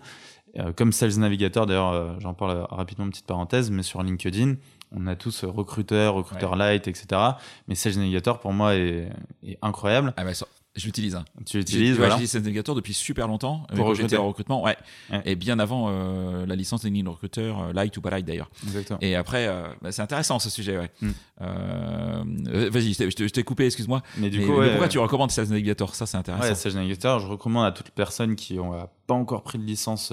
[0.59, 4.55] Euh, comme Sales Navigator, d'ailleurs, j'en parle rapidement, une petite parenthèse, mais sur LinkedIn,
[4.93, 7.07] on a tous euh, recruteurs, recruteurs light, etc.
[7.69, 9.09] Mais Sales Navigator, pour moi, est,
[9.45, 10.15] est incroyable.
[10.17, 10.47] Ah bah ça,
[10.77, 11.15] je l'utilise.
[11.17, 11.25] hein.
[11.45, 12.13] Tu l'utilises, ouais, voilà.
[12.15, 13.67] J'utilise Sales Navigator depuis super longtemps.
[13.73, 14.17] euh, Pour j'étais recruter.
[14.17, 14.77] en recrutement, ouais.
[15.11, 15.23] Ouais.
[15.25, 18.51] Et bien avant euh, la licence LinkedIn recruteur, euh, light ou pas light d'ailleurs.
[18.65, 18.99] Exactement.
[19.03, 20.91] Et après, euh, bah, c'est intéressant ce sujet, ouais.
[21.03, 21.11] Mm.
[21.41, 24.03] Euh, euh, Vas-y, je t'ai- coupé, excuse-moi.
[24.19, 25.95] Mais du Mais- coup, mais ouais, pourquoi tu recommandes Sales Navigator?
[25.95, 26.49] Ça, c'est intéressant.
[26.49, 30.13] Ouais, Sales Navigator, je recommande à toute personne qui n'a pas encore pris de licence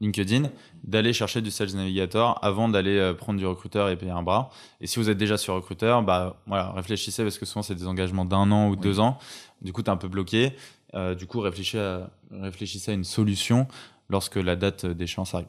[0.00, 0.50] LinkedIn
[0.84, 4.50] d'aller chercher du Sales Navigator avant d'aller euh, prendre du recruteur et payer un bras.
[4.80, 7.86] Et si vous êtes déjà sur recruteur, bah voilà, réfléchissez parce que souvent c'est des
[7.86, 9.18] engagements d'un an ou deux ans.
[9.62, 10.54] Du coup, tu es un peu bloqué.
[10.94, 13.68] Euh, du coup, réfléchissez à, réfléchissez à une solution
[14.08, 15.48] lorsque la date d'échéance arrive.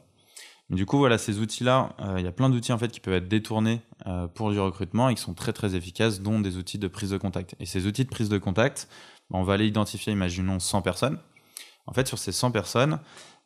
[0.70, 3.00] Mais du coup, voilà, ces outils-là, euh, il y a plein d'outils en fait qui
[3.00, 6.56] peuvent être détournés euh, pour du recrutement et qui sont très très efficaces, dont des
[6.56, 7.54] outils de prise de contact.
[7.60, 8.88] Et ces outils de prise de contact,
[9.30, 11.18] ben, on va aller identifier, imaginons 100 personnes.
[11.86, 13.00] En fait, sur ces 100 personnes,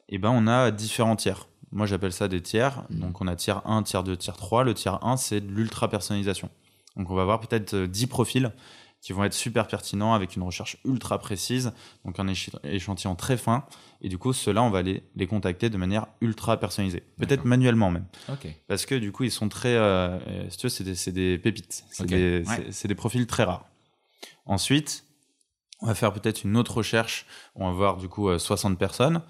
[0.09, 1.49] eh ben, on a différents tiers.
[1.73, 2.85] Moi, j'appelle ça des tiers.
[2.91, 4.65] Donc, on a tiers 1, tiers 2, tiers 3.
[4.65, 6.49] Le tiers 1, c'est de l'ultra personnalisation.
[6.97, 8.53] Donc, on va avoir peut-être euh, 10 profils
[9.07, 11.73] qui vont être super pertinents avec une recherche ultra précise,
[12.05, 12.27] donc un
[12.65, 13.65] échantillon très fin.
[14.01, 17.05] Et du coup, ceux-là, on va les, les contacter de manière ultra personnalisée.
[17.17, 18.07] Peut-être manuellement même.
[18.67, 19.75] Parce que du coup, ils sont très.
[19.77, 20.19] Euh,
[20.51, 21.85] si tu veux, c'est des, des, pépites.
[21.91, 23.69] C'est des, des, profils très rares.
[24.45, 25.05] Ensuite,
[25.83, 27.27] on va faire peut-être une autre recherche.
[27.55, 29.23] On va voir du coup 60 euh, personnes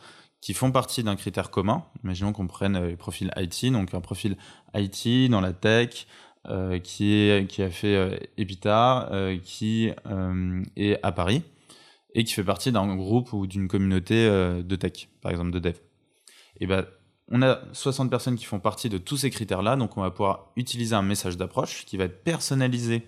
[0.47, 1.83] qui font partie d'un critère commun.
[2.05, 4.37] Imaginons qu'on prenne euh, les profils IT, donc un profil
[4.77, 6.07] IT dans la tech,
[6.49, 9.91] euh, qui, est, qui a fait euh, Epita, euh, qui
[10.77, 11.43] est à Paris
[12.15, 15.75] et qui fait partie d'un groupe ou d'une communauté de tech, par exemple de dev.
[16.61, 16.87] Et ben,
[17.29, 20.53] on a 60 personnes qui font partie de tous ces critères-là, donc on va pouvoir
[20.55, 23.03] utiliser un message d'approche qui va être personnalisé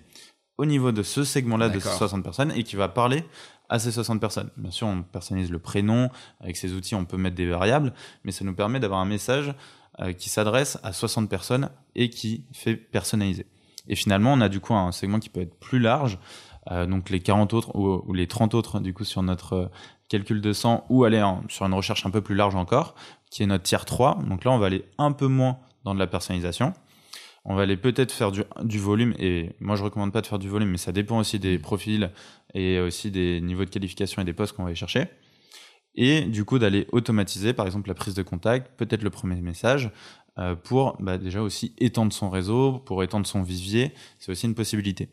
[0.59, 3.23] au niveau de ce segment-là de ces 60 personnes et qui va parler
[3.69, 4.51] à ces 60 personnes.
[4.57, 7.93] Bien sûr, on personnalise le prénom, avec ces outils on peut mettre des variables,
[8.25, 9.55] mais ça nous permet d'avoir un message
[10.01, 13.47] euh, qui s'adresse à 60 personnes et qui fait personnaliser.
[13.89, 16.19] Et finalement, on a du coup un segment qui peut être plus large,
[16.71, 19.67] euh, donc les 40 autres ou, les 30 autres du coup sur notre euh,
[20.09, 22.95] calcul de 100 ou aller sur une recherche un peu plus large encore,
[23.31, 24.21] qui est notre tiers 3.
[24.29, 26.73] Donc là, on va aller un peu moins dans de la personnalisation.
[27.45, 30.49] On va aller peut-être faire du, volume, et moi je recommande pas de faire du
[30.49, 32.11] volume, mais ça dépend aussi des profils
[32.55, 35.09] et aussi des niveaux de qualification et des postes qu'on va aller chercher
[35.99, 39.91] et du coup d'aller automatiser par exemple la prise de contact, peut-être le premier message,
[40.39, 44.55] euh, pour bah, déjà aussi étendre son réseau, pour étendre son vivier, c'est aussi une
[44.55, 45.09] possibilité.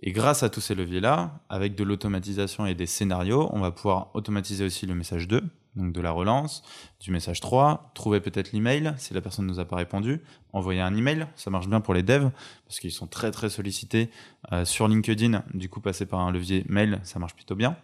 [0.00, 4.10] Et grâce à tous ces leviers-là, avec de l'automatisation et des scénarios, on va pouvoir
[4.14, 5.42] automatiser aussi le message 2,
[5.76, 6.62] donc de la relance,
[7.00, 10.20] du message 3, trouver peut-être l'email si la personne ne nous a pas répondu,
[10.52, 12.30] envoyer un email, ça marche bien pour les devs
[12.66, 14.10] parce qu'ils sont très très sollicités
[14.52, 17.76] euh, sur LinkedIn, du coup passer par un levier mail, ça marche plutôt bien.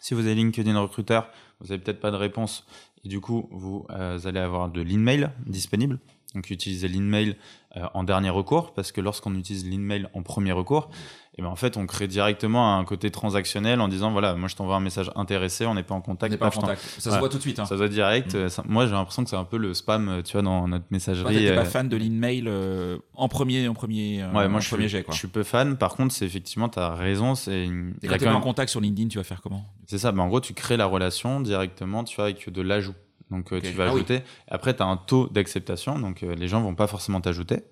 [0.00, 2.66] Si vous avez LinkedIn recruteur, vous n'avez peut-être pas de réponse
[3.04, 5.98] et du coup, vous euh, allez avoir de l'email disponible.
[6.34, 7.36] Donc, utilisez l'email
[7.76, 10.90] euh, en dernier recours parce que lorsqu'on utilise l'email en premier recours,
[11.36, 14.54] et ben en fait, on crée directement un côté transactionnel en disant voilà, moi je
[14.54, 16.32] t'envoie un message intéressé, on n'est pas en contact.
[16.32, 16.80] On pas en contact.
[16.98, 17.58] Ça se voit tout de suite.
[17.58, 17.64] Hein.
[17.64, 18.36] Ça se voit direct.
[18.36, 18.48] Mm.
[18.68, 21.48] moi, j'ai l'impression que c'est un peu le spam, euh, tu vois, dans notre messagerie.
[21.48, 21.64] Tu pas euh.
[21.64, 25.06] fan de l'email euh, en premier, en premier, ouais, moi, je premier suis, jet.
[25.10, 25.76] Je suis peu fan.
[25.76, 27.34] Par contre, c'est effectivement, tu as raison.
[27.34, 27.64] C'est
[28.02, 29.64] Et quand tu es en contact sur LinkedIn, tu vas faire comment?
[29.86, 30.12] C'est ça.
[30.12, 32.94] Ben, en gros, tu crées la relation directement, tu vois, avec de l'ajout.
[33.30, 34.22] Donc euh, tu vas ah ajouter.
[34.48, 37.64] Après, tu as un taux d'acceptation, donc euh, les gens vont pas forcément t'ajouter.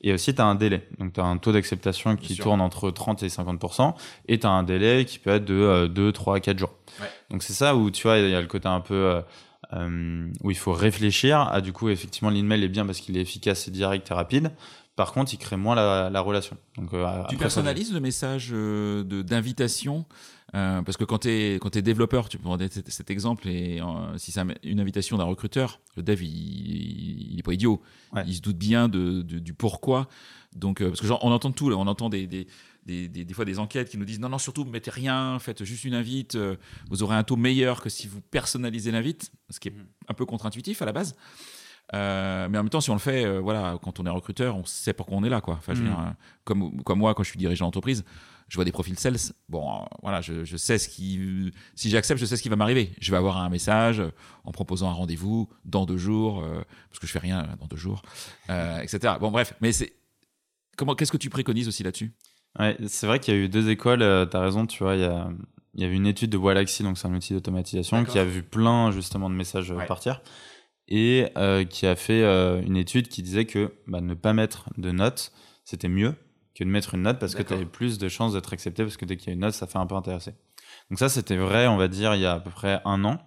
[0.00, 0.88] Et aussi, tu as un délai.
[0.98, 3.94] Donc tu as un taux d'acceptation qui tourne entre 30 et 50%,
[4.26, 6.74] et tu as un délai qui peut être de 2, 3, 4 jours.
[7.30, 9.22] Donc c'est ça où tu vois, il y a le côté un peu...
[9.74, 13.20] Euh, où il faut réfléchir à du coup effectivement l'email est bien parce qu'il est
[13.20, 14.52] efficace et direct et rapide
[14.96, 16.56] par contre, il crée moins la, relation.
[16.76, 16.90] Donc,
[17.28, 20.06] tu personnalises le message d'invitation
[20.54, 24.32] euh, parce que quand tu es, développeur, tu peux prendre cet, exemple, et euh, si
[24.32, 27.82] c'est une invitation d'un recruteur, le dev, il n'est pas idiot.
[28.26, 30.08] Il se doute bien de, du pourquoi.
[30.56, 32.46] Donc, euh, parce que genre, on entend tout, là, on entend des, des,
[32.86, 35.84] des, des, fois des enquêtes qui nous disent non, non, surtout, mettez rien, faites juste
[35.84, 36.38] une invite,
[36.88, 39.86] vous aurez un taux meilleur que si vous personnalisez l'invite, ce qui est mm.
[40.08, 41.14] un peu contre-intuitif à la base.
[41.92, 41.98] mais
[42.46, 45.18] en même temps, si on le fait, voilà, quand on est recruteur, on sait pourquoi
[45.18, 45.56] on est là, quoi.
[45.58, 45.94] Enfin, je veux mm.
[45.94, 48.06] dire, comme, comme moi, quand je suis dirigeant d'entreprise,
[48.48, 49.16] je vois des profils sales.
[49.48, 51.52] Bon, euh, voilà, je, je, sais ce qui.
[51.74, 52.92] Si j'accepte, je sais ce qui va m'arriver.
[53.00, 54.02] Je vais avoir un message
[54.44, 57.76] en proposant un rendez-vous dans deux jours, euh, parce que je fais rien dans deux
[57.76, 58.02] jours,
[58.50, 59.14] euh, etc.
[59.20, 59.92] Bon, bref, mais c'est.
[60.76, 62.12] Comment, qu'est-ce que tu préconises aussi là-dessus?
[62.58, 65.02] Ouais, C'est vrai qu'il y a eu deux écoles, tu as raison, tu vois, il
[65.02, 65.28] y a.
[65.74, 68.42] Il y avait une étude de Wallaxy, donc c'est un outil d'automatisation, qui a vu
[68.42, 70.22] plein justement de messages partir
[70.88, 71.26] et
[71.70, 72.24] qui a fait
[72.64, 75.30] une étude qui disait que bah, ne pas mettre de notes,
[75.64, 76.16] c'était mieux
[76.58, 78.96] que de mettre une note parce que tu avais plus de chances d'être accepté parce
[78.96, 80.34] que dès qu'il y a une note, ça fait un peu intéresser.
[80.90, 83.18] Donc ça, c'était vrai, on va dire, il y a à peu près un an.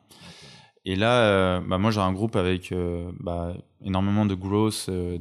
[0.83, 5.17] Et là, euh, bah moi, j'ai un groupe avec euh, bah, énormément de growth, euh,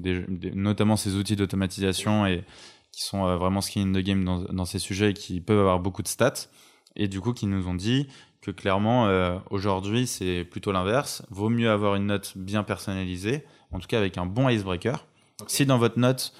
[0.54, 2.44] notamment ces outils d'automatisation et
[2.92, 5.78] qui sont vraiment skin in the game dans, dans, ces sujets et qui peuvent avoir
[5.78, 6.48] beaucoup de stats.
[6.96, 8.08] Et du coup, qui nous ont dit
[8.40, 9.08] que clairement,
[9.50, 11.22] aujourd'hui, c'est plutôt l'inverse.
[11.30, 15.06] Vaut mieux avoir une note bien personnalisée, en tout cas avec un bon icebreaker.
[15.46, 16.32] Si dans votre note,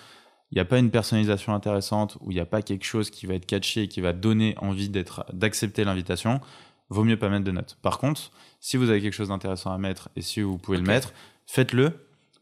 [0.51, 3.27] il n'y a pas une personnalisation intéressante, ou il n'y a pas quelque chose qui
[3.27, 6.41] va être catché et qui va donner envie d'être, d'accepter l'invitation,
[6.89, 7.79] vaut mieux pas mettre de notes.
[7.83, 10.85] Par contre, si vous avez quelque chose d'intéressant à mettre et si vous pouvez le
[10.85, 11.13] mettre,
[11.47, 11.93] faites-le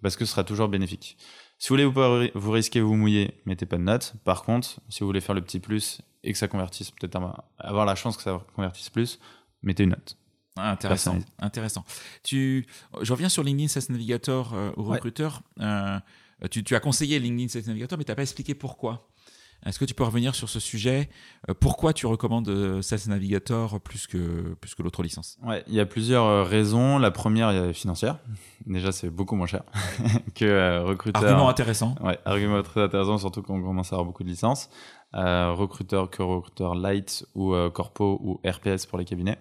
[0.02, 1.18] parce que ce sera toujours bénéfique.
[1.58, 4.14] Si vous voulez vous, vous risquer, vous mouiller, mettez pas de notes.
[4.24, 7.18] Par contre, si vous voulez faire le petit plus et que ça convertisse, peut-être
[7.58, 9.18] avoir la chance que ça convertisse plus,
[9.62, 10.16] mettez une note.
[10.56, 11.84] Ah, intéressant, intéressant.
[12.24, 12.66] Tu,
[13.00, 15.42] je reviens sur LinkedIn SaaS Navigator euh, au recruteur.
[15.60, 15.98] Euh,
[16.50, 19.08] tu, as conseillé LinkedIn Sales Navigator, mais tu n'as pas expliqué pourquoi.
[19.66, 21.08] Est-ce que tu peux revenir sur ce sujet?
[21.50, 25.36] Euh, Pourquoi tu recommandes euh, Sales Navigator plus que, plus que l'autre licence?
[25.42, 26.96] Ouais, il y a plusieurs raisons.
[26.98, 28.18] La première est financière.
[28.66, 29.64] Déjà, c'est beaucoup moins cher
[30.36, 31.24] que recruteur.
[31.24, 31.96] Argument intéressant.
[32.00, 34.70] Ouais, argument très intéressant, surtout quand on commence à avoir beaucoup de licences.
[35.16, 39.38] euh, recruteur que recruteur light ou euh, corpo ou RPS pour les cabinets.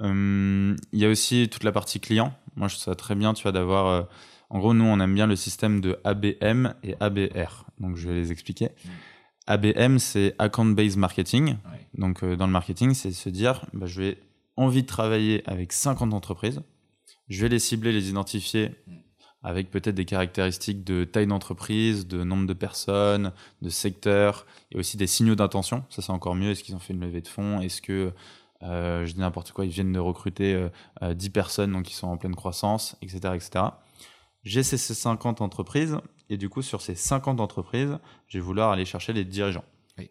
[0.00, 2.32] Euh, Il y a aussi toute la partie client.
[2.56, 4.06] Moi, je trouve ça très bien, tu vois, d'avoir.
[4.50, 7.66] En gros, nous, on aime bien le système de ABM et ABR.
[7.80, 8.66] Donc, je vais les expliquer.
[8.66, 8.88] Mm.
[9.48, 11.50] ABM, c'est Account Based Marketing.
[11.50, 11.86] Ouais.
[11.94, 14.18] Donc, euh, dans le marketing, c'est se dire, bah, je vais
[14.56, 16.62] envie de travailler avec 50 entreprises.
[17.28, 18.92] Je vais les cibler, les identifier Mm.
[19.42, 23.32] avec peut-être des caractéristiques de taille d'entreprise, de nombre de personnes,
[23.62, 25.84] de secteur, et aussi des signaux d'intention.
[25.90, 26.50] Ça, c'est encore mieux.
[26.50, 27.60] Est-ce qu'ils ont fait une levée de fonds?
[27.60, 28.12] Est-ce que,
[28.62, 30.68] euh, je dis n'importe quoi, ils viennent de recruter euh,
[31.02, 33.34] euh, 10 personnes, donc ils sont en pleine croissance, etc.
[33.34, 33.64] etc.
[34.46, 35.98] J'ai ces ces 50 entreprises,
[36.30, 39.64] et du coup, sur ces 50 entreprises, je vais vouloir aller chercher les dirigeants.
[39.98, 40.08] Oui.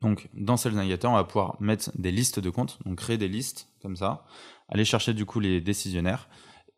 [0.00, 3.28] Donc, dans Sales Navigator, on va pouvoir mettre des listes de comptes, donc créer des
[3.28, 4.24] listes comme ça,
[4.70, 6.30] aller chercher du coup les décisionnaires,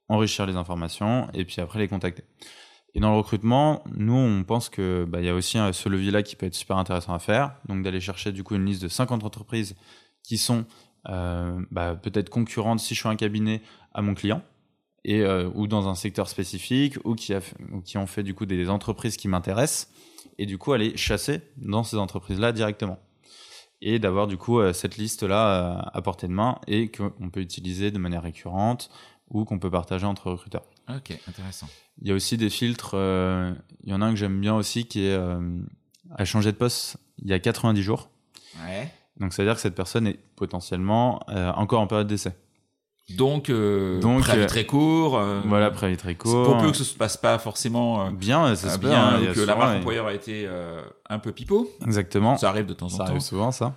[0.08, 2.24] enrichir les informations et puis après les contacter.
[2.92, 6.24] Et dans le recrutement, nous, on pense que bah, y a aussi euh, ce levier-là
[6.24, 8.88] qui peut être super intéressant à faire, donc d'aller chercher du coup une liste de
[8.88, 9.76] 50 entreprises
[10.24, 10.66] qui sont
[11.08, 13.62] euh, bah, peut-être concurrentes si je suis un cabinet
[13.94, 14.42] à mon client
[15.08, 18.22] et euh, ou dans un secteur spécifique ou qui, a, f- ou qui ont fait
[18.22, 19.88] du coup des entreprises qui m'intéressent
[20.38, 22.98] et du coup aller chasser dans ces entreprises-là directement
[23.80, 25.42] et d'avoir du coup euh, cette liste-là
[25.78, 28.90] euh, à portée de main et qu'on peut utiliser de manière récurrente
[29.30, 30.64] ou qu'on peut partager entre recruteurs.
[30.88, 31.68] Ok, intéressant.
[32.02, 33.52] Il y a aussi des filtres, euh,
[33.84, 35.58] il y en a un que j'aime bien aussi qui est euh,
[36.16, 38.10] à changer de poste il y a 90 jours.
[38.66, 38.92] Ouais.
[39.20, 42.32] Donc ça veut dire que cette personne est potentiellement euh, encore en période d'essai.
[43.16, 45.16] Donc, euh, Donc, préavis euh, très court.
[45.16, 46.44] euh, voilà, préavis très court.
[46.44, 49.20] Pour peu que ce se passe pas forcément euh, Bien, ça se peut, bien, hein,
[49.34, 50.48] que la marque employeur a été
[51.08, 51.70] un peu pipeau.
[51.86, 52.36] Exactement.
[52.36, 53.04] Ça arrive de temps en Ça temps.
[53.04, 53.74] arrive souvent, ça.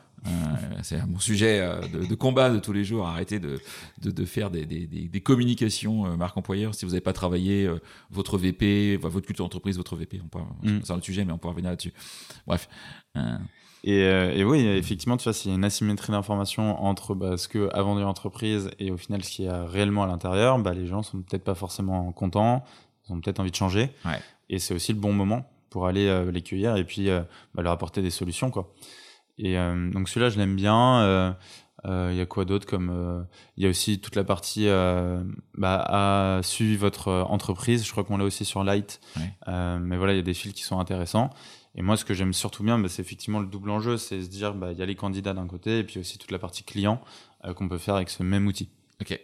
[0.83, 3.07] C'est mon sujet euh, de, de combat de tous les jours.
[3.07, 3.59] Arrêtez de,
[4.01, 7.13] de, de faire des, des, des, des communications euh, marque employeur si vous n'avez pas
[7.13, 7.79] travaillé euh,
[8.11, 10.21] votre VP, votre culture d'entreprise, votre VP.
[10.23, 10.79] On peut, Mm.
[10.83, 11.93] C'est un autre sujet, mais on peut revenir là-dessus.
[12.45, 12.69] Bref.
[13.83, 17.47] Et, et oui, effectivement, tu vois, s'il y a une asymétrie d'information entre bah, ce
[17.47, 20.73] que a vendu l'entreprise et au final ce qu'il y a réellement à l'intérieur, bah,
[20.73, 22.63] les gens sont peut-être pas forcément contents,
[23.09, 23.89] ils ont peut-être envie de changer.
[24.05, 24.19] Ouais.
[24.49, 27.21] Et c'est aussi le bon moment pour aller euh, les cueillir et puis euh,
[27.55, 28.51] bah, leur apporter des solutions.
[28.51, 28.71] Quoi.
[29.43, 31.01] Et euh, donc celui-là, je l'aime bien.
[31.01, 31.31] Euh,
[31.85, 33.25] euh, Il y a quoi d'autre comme
[33.57, 37.85] Il y a aussi toute la partie bah, à suivre votre entreprise.
[37.85, 39.01] Je crois qu'on l'a aussi sur Light.
[39.47, 41.29] Mais voilà, il y a des fils qui sont intéressants.
[41.75, 44.27] Et moi, ce que j'aime surtout bien, bah, c'est effectivement le double enjeu, c'est se
[44.29, 46.63] dire, bah, il y a les candidats d'un côté et puis aussi toute la partie
[46.63, 47.01] client
[47.45, 48.69] euh, qu'on peut faire avec ce même outil.
[49.01, 49.17] ok.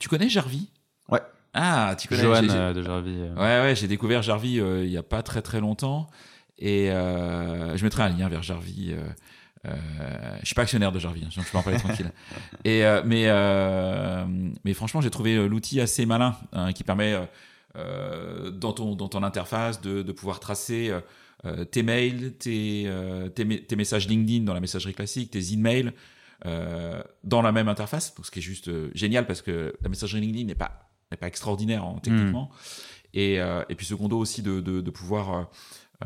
[0.00, 0.70] Tu connais Jarvis?
[1.08, 1.20] Ouais.
[1.54, 3.14] Ah, tu connais Johan euh, de Jarvis.
[3.16, 6.08] euh, Ouais, ouais, j'ai découvert Jarvis euh, il y a pas très très longtemps.
[6.58, 8.94] Et je mettrai un lien vers Jarvis.
[9.66, 12.10] Euh, je suis pas actionnaire de Jarvis, hein, donc je peux en parler tranquille.
[12.64, 14.24] Et, euh, mais, euh,
[14.64, 17.14] mais franchement, j'ai trouvé euh, l'outil assez malin hein, qui permet,
[17.74, 20.92] dans, ton, dans ton interface, de, de pouvoir tracer
[21.72, 22.88] tes mails, tes,
[23.34, 25.92] tes, me- tes messages LinkedIn dans la messagerie classique, tes emails
[27.24, 28.14] dans la même interface.
[28.14, 31.26] Donc, ce qui est juste génial parce que la messagerie LinkedIn n'est pas, n'est pas
[31.26, 32.50] extraordinaire en, techniquement.
[33.12, 35.50] Et, euh, et puis secondo aussi de, de, de pouvoir,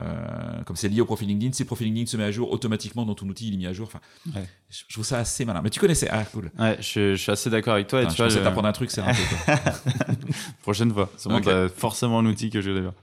[0.01, 2.53] euh, comme c'est lié au profil LinkedIn, si le profil LinkedIn se met à jour
[2.53, 3.87] automatiquement dans ton outil, il est mis à jour.
[3.89, 4.01] Enfin,
[4.35, 4.47] Ouais.
[4.71, 5.61] je, je trouve ça assez malin.
[5.63, 6.51] Mais tu connaissais Ah, cool.
[6.59, 8.05] Ouais, je, je suis assez d'accord avec toi.
[8.07, 9.53] Tu je vois, je- t'apprendre un truc, c'est un peu.
[10.63, 11.11] Prochaine fois.
[11.17, 11.45] Sûrement, Ok.
[11.45, 12.95] t'as forcément un outil que je vais bien.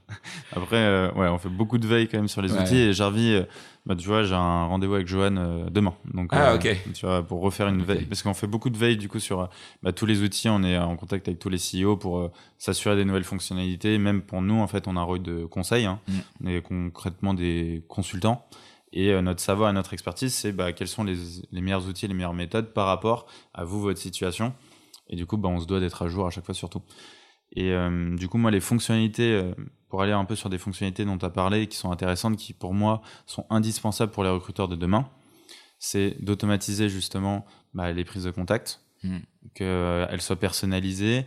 [0.54, 2.62] Après, euh, ouais, on fait beaucoup de veille quand même sur les Ouais.
[2.62, 2.76] outils.
[2.78, 3.42] Et Jarvis, euh,
[3.84, 5.94] bah, tu vois, j'ai un rendez-vous avec Johan demain.
[6.14, 6.76] Donc, Ah, ok.
[6.94, 8.04] Tu vois, pour refaire une veille.
[8.06, 9.48] Parce qu'on fait beaucoup de veille, du coup, sur
[9.82, 10.48] bah, tous les outils.
[10.48, 13.98] On est en contact avec tous les CEO pour s'assurer des nouvelles fonctionnalités.
[13.98, 15.84] Même pour nous, en fait, on a un rôle de conseil.
[15.86, 15.98] Hein.
[16.08, 16.12] Mm.
[16.44, 18.46] On est concrètement des consultants.
[18.92, 21.16] Et euh, notre savoir et notre expertise, c'est bah, quels sont les,
[21.50, 24.54] les meilleurs outils, les meilleures méthodes par rapport à vous, votre situation.
[25.08, 26.82] Et du coup, bah, on se doit d'être à jour à chaque fois, surtout.
[27.52, 29.54] Et euh, du coup, moi, les fonctionnalités, euh,
[29.88, 32.52] pour aller un peu sur des fonctionnalités dont tu as parlé, qui sont intéressantes, qui
[32.52, 35.08] pour moi sont indispensables pour les recruteurs de demain,
[35.78, 39.18] c'est d'automatiser justement bah, les prises de contact, Mm.
[39.54, 41.26] qu'elles soient personnalisées,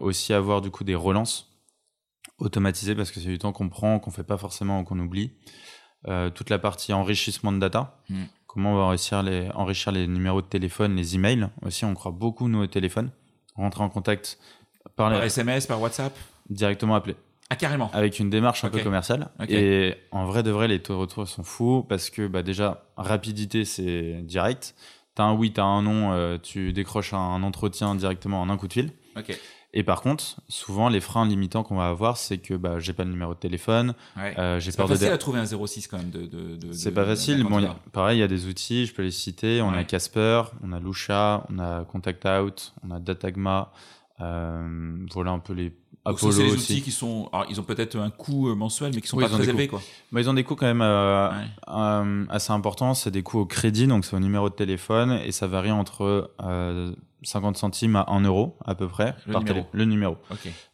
[0.00, 1.53] aussi avoir du coup des relances
[2.38, 5.32] automatisées parce que c'est du temps qu'on prend, qu'on fait pas forcément ou qu'on oublie.
[6.08, 8.24] Euh, toute la partie enrichissement de data, Mm.
[8.46, 12.12] comment on va enrichir les, enrichir les numéros de téléphone, les emails aussi, on croit
[12.12, 13.10] beaucoup nous au téléphone,
[13.56, 14.38] rentrer en contact
[14.96, 16.12] par, Par les- SMS, par WhatsApp
[16.50, 17.16] directement appeler
[17.48, 17.90] Ah, carrément.
[17.94, 19.30] avec une démarche un peu commerciale.
[19.48, 22.84] Et en vrai de vrai, les taux de retour sont fous parce que bah, déjà,
[22.98, 24.74] rapidité, c'est direct.
[25.14, 28.68] T'as un oui, t'as un non, euh, tu décroches un entretien directement en un coup
[28.68, 28.92] de fil.
[29.76, 33.02] Et par contre, souvent, les freins limitants qu'on va avoir, c'est que bah, j'ai pas
[33.04, 34.32] le numéro de téléphone, Ouais.
[34.38, 34.94] euh, j'ai c'est pas peur de...
[34.94, 36.26] facile à trouver un 06 quand même de.
[36.26, 37.42] de, de- C'est pas facile.
[37.42, 39.60] Bon, y a- pareil, il y a des outils, je peux les citer.
[39.62, 39.82] On a.
[39.84, 43.72] Casper, on a Lusha, on a Contact Out, on a Datagma.
[44.20, 45.72] Euh, voilà un peu les,
[46.04, 46.72] Apollo c'est les aussi.
[46.74, 49.24] outils qui sont, alors, ils ont peut-être un coût euh, mensuel, mais qui sont Oui,
[49.24, 49.80] pas très élevés, quoi.
[50.12, 51.36] Bah, ils ont des coûts quand même euh, Ouais.
[51.68, 52.94] euh, assez importants.
[52.94, 56.30] C'est des coûts au crédit, donc c'est au numéro de téléphone, et ça varie entre
[57.24, 59.60] 50 centimes à 1 euro à peu près Le par numéro.
[59.62, 60.16] télé- le numéro.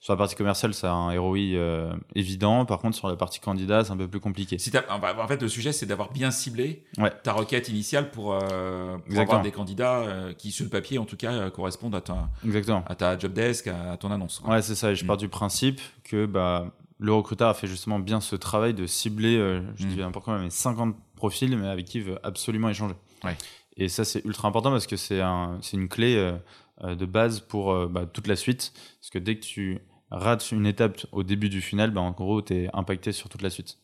[0.00, 2.64] Sur la partie commerciale, c'est un ROI euh, évident.
[2.66, 4.58] Par contre, sur la partie candidat, c'est un peu plus compliqué.
[4.58, 7.12] Si en fait, le sujet, c'est d'avoir bien ciblé Ouais.
[7.22, 11.04] ta requête initiale pour, euh, pour avoir des candidats euh, qui, sur le papier, en
[11.04, 12.84] tout cas, correspondent à ta, Exactement.
[12.86, 14.40] à ta job desk, à, à ton annonce.
[14.40, 14.54] quoi.
[14.54, 14.90] Ouais, c'est ça.
[14.90, 15.06] Et je Mm.
[15.06, 16.66] pars du principe que bah,
[16.98, 19.36] le recruteur a fait justement bien ce travail de cibler,
[19.76, 19.88] je Mm.
[19.88, 22.94] dis n'importe quoi, mais 50 profils, mais avec qui il veut absolument échanger.
[23.24, 23.36] Ouais.
[23.80, 26.36] Et ça, c'est ultra important parce que c'est un, une clé euh,
[26.82, 28.74] euh, de base pour euh, bah, toute la suite.
[29.00, 29.78] Parce que dès que tu
[30.10, 33.40] rates une étape au début du funnel, bah, en gros, tu es impacté sur toute
[33.40, 33.78] la suite.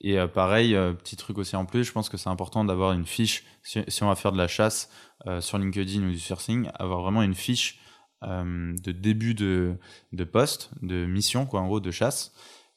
[0.00, 3.44] Et pareil, petit truc aussi en plus, je pense que c'est important d'avoir une fiche,
[3.64, 4.90] si, si on va faire de la chasse
[5.40, 7.80] sur LinkedIn ou du sourcing, avoir vraiment une fiche
[8.22, 9.76] de début de,
[10.12, 12.32] de poste, de mission, quoi, en gros, de chasse,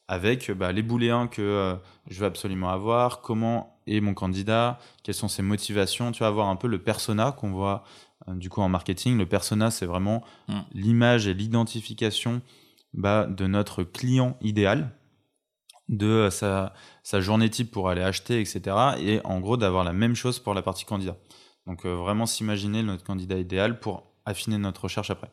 [0.08, 1.74] avec bah, les booléens que euh,
[2.08, 6.48] je veux absolument avoir, comment est mon candidat, quelles sont ses motivations, tu vas avoir
[6.48, 7.84] un peu le persona qu'on voit
[8.28, 9.16] euh, du coup en marketing.
[9.18, 10.60] Le persona, c'est vraiment Mm.
[10.72, 12.42] l'image et l'identification
[12.94, 14.90] bah, de notre client idéal,
[15.88, 18.76] de euh, sa, sa journée type pour aller acheter, etc.
[19.00, 21.16] Et en gros, d'avoir la même chose pour la partie candidat.
[21.66, 25.30] Donc vraiment s'imaginer notre candidat idéal pour affiner notre recherche après.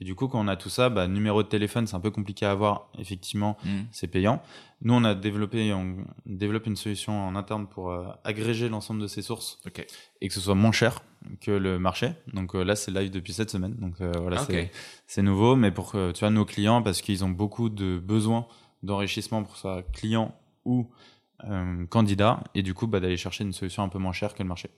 [0.00, 2.10] Et du coup, quand on a tout ça, bah, numéro de téléphone, c'est un peu
[2.12, 2.88] compliqué à avoir.
[2.98, 3.68] Effectivement, Mm.
[3.90, 4.40] c'est payant.
[4.82, 9.08] Nous, on a développé, on développe une solution en interne pour euh, agréger l'ensemble de
[9.08, 9.58] ces sources
[10.20, 11.02] et que ce soit moins cher
[11.40, 12.12] que le marché.
[12.32, 13.74] Donc euh, là, c'est live depuis cette semaine.
[13.74, 14.44] Donc euh, voilà, Ah,
[15.08, 15.56] c'est- nouveau.
[15.56, 18.46] Mais pour que tu vois, nos clients, parce qu'ils ont beaucoup de besoins
[18.84, 20.32] d'enrichissement pour soit client
[20.64, 20.86] ou
[21.90, 24.48] candidat, et du coup, bah, d'aller chercher une solution un peu moins chère que le
[24.48, 24.70] marché.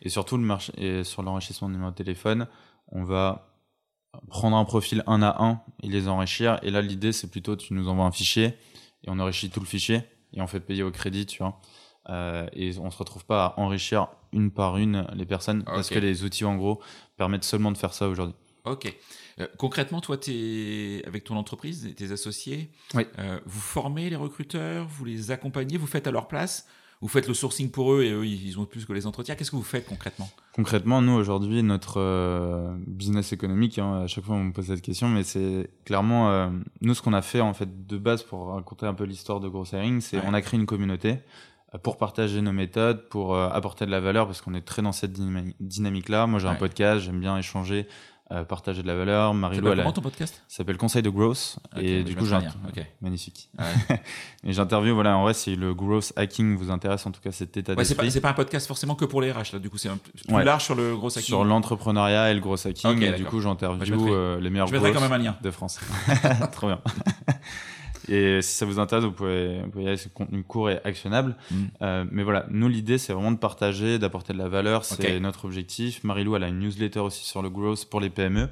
[0.00, 2.46] Et surtout, le marché, et sur l'enrichissement de numéro de téléphone,
[2.88, 3.51] on va
[4.28, 6.58] prendre un profil un à un et les enrichir.
[6.62, 8.46] Et là, l'idée, c'est plutôt, tu nous envoies un fichier
[9.04, 10.02] et on enrichit tout le fichier
[10.34, 11.60] et on fait payer au crédit, tu vois.
[12.08, 15.94] Euh, et on se retrouve pas à enrichir une par une les personnes parce Ok.
[15.94, 16.80] que les outils, en gros,
[17.16, 18.34] permettent seulement de faire ça aujourd'hui.
[18.64, 18.94] Ok.
[19.40, 23.04] Euh, concrètement, toi, es, avec ton entreprise, tes associés, Oui.
[23.18, 26.66] euh, vous formez les recruteurs, vous les accompagnez, vous faites à leur place,
[27.02, 29.34] vous faites le sourcing pour eux et eux, ils ont plus que les entretiens.
[29.34, 30.30] Qu'est-ce que vous faites concrètement?
[30.54, 34.82] Concrètement, nous, aujourd'hui, notre euh, business économique, hein, à chaque fois on me pose cette
[34.82, 36.48] question, mais c'est clairement, euh,
[36.80, 39.48] nous, ce qu'on a fait, en fait, de base, pour raconter un peu l'histoire de
[39.48, 40.22] Gross Hiring, c'est Ouais.
[40.26, 41.18] on a créé une communauté
[41.74, 44.82] euh, pour partager nos méthodes, pour euh, apporter de la valeur, parce qu'on est très
[44.82, 46.26] dans cette dynami- dynamique-là.
[46.26, 47.86] Moi, j'ai un podcast, j'aime bien échanger,
[48.32, 49.32] euh, partager de la valeur.
[49.34, 50.42] S'appelle elle a- comment ton podcast?
[50.48, 51.58] Ça s'appelle Conseil de Growth.
[51.80, 52.86] Et du coup, mettre un j'ai lien, ok.
[53.00, 53.48] magnifique.
[53.58, 54.00] Ouais.
[54.44, 57.56] et j'interview, voilà, en vrai, si le growth hacking vous intéresse, en tout cas, cet
[57.56, 58.10] état Ouais, c'est pas, d'esprit.
[58.12, 59.58] c'est pas un podcast forcément que pour les RH, là.
[59.58, 60.44] Du coup, c'est plus Ouais.
[60.44, 61.22] large sur le gros hacking.
[61.22, 63.02] sur l'entrepreneuriat et le gros hacking.
[63.02, 65.24] Et du coup, Bah, j'interview mettrai- euh, les meilleurs Je mettrai quand growth même un
[65.24, 65.36] lien.
[65.42, 65.78] de France.
[66.52, 66.80] Trop bien.
[68.08, 70.80] Et si ça vous intéresse, vous pouvez, vous pouvez y aller, c'est contenu court et
[70.84, 71.36] actionnable.
[71.50, 71.56] Mm.
[71.82, 74.84] Euh, mais voilà, nous, l'idée, c'est vraiment de partager, d'apporter de la valeur.
[74.84, 76.02] C'est notre objectif.
[76.04, 78.48] Marilou, elle a une newsletter aussi sur le growth pour les PME.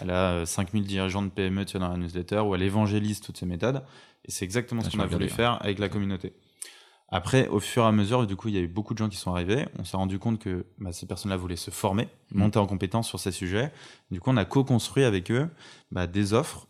[0.00, 3.20] Elle a euh, 5000 dirigeants de PME tu vois, dans la newsletter où elle évangélise
[3.20, 3.82] toutes ces méthodes.
[4.24, 6.32] Et c'est exactement Ah, ce qu'on a voulu faire avec la communauté.
[7.14, 9.08] Après, au fur et à mesure, du coup, il y a eu beaucoup de gens
[9.10, 9.66] qui sont arrivés.
[9.78, 12.40] On s'est rendu compte que bah, ces personnes-là voulaient se former, Mhm.
[12.40, 13.70] monter en compétence sur ces sujets.
[14.10, 15.46] Du coup, on a co-construit avec eux
[15.90, 16.66] bah, des offres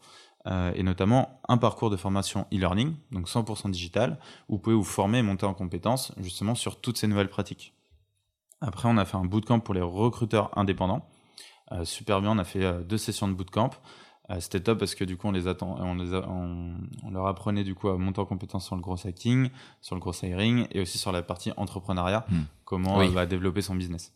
[0.46, 4.84] euh, et notamment un parcours de formation e-learning, donc 100% digital, où vous pouvez vous
[4.84, 7.74] former et monter en compétence justement sur toutes ces nouvelles pratiques.
[8.60, 11.06] Après, on a fait un bootcamp pour les recruteurs indépendants.
[11.72, 13.70] Euh, super bien, on a fait euh, deux sessions de bootcamp.
[14.38, 17.26] C'était top parce que du coup, on les attend, on, les a- on, on leur
[17.26, 19.50] apprenait du coup à monter en compétence sur le gros hacking,
[19.82, 22.42] sur le gros hiring et aussi sur la partie entrepreneuriat, Hmm.
[22.64, 23.08] comment Oui.
[23.08, 24.14] euh, bah, développer son business.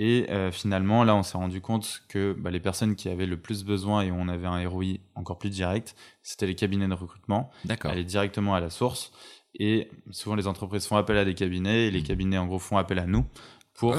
[0.00, 3.36] Et euh, finalement, là, on s'est rendu compte que bah, les personnes qui avaient le
[3.36, 6.94] plus besoin et où on avait un ROI encore plus direct, c'était les cabinets de
[6.94, 7.90] recrutement D'accord.
[7.90, 9.10] aller directement à la source.
[9.58, 12.78] Et souvent, les entreprises font appel à des cabinets et les cabinets, en gros, font
[12.78, 13.26] appel à nous
[13.74, 13.96] pour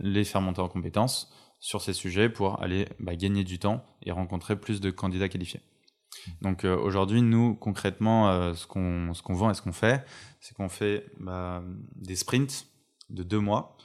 [0.00, 4.10] les faire monter en compétences sur ces sujets pour aller bah, gagner du temps et
[4.10, 5.60] rencontrer plus de candidats qualifiés.
[6.42, 10.04] Donc euh, aujourd'hui, nous, concrètement, euh, ce qu'on ce qu'on vend et ce qu'on fait,
[10.40, 11.62] c'est qu'on fait bah,
[11.94, 12.66] des sprints
[13.10, 13.76] de deux mois.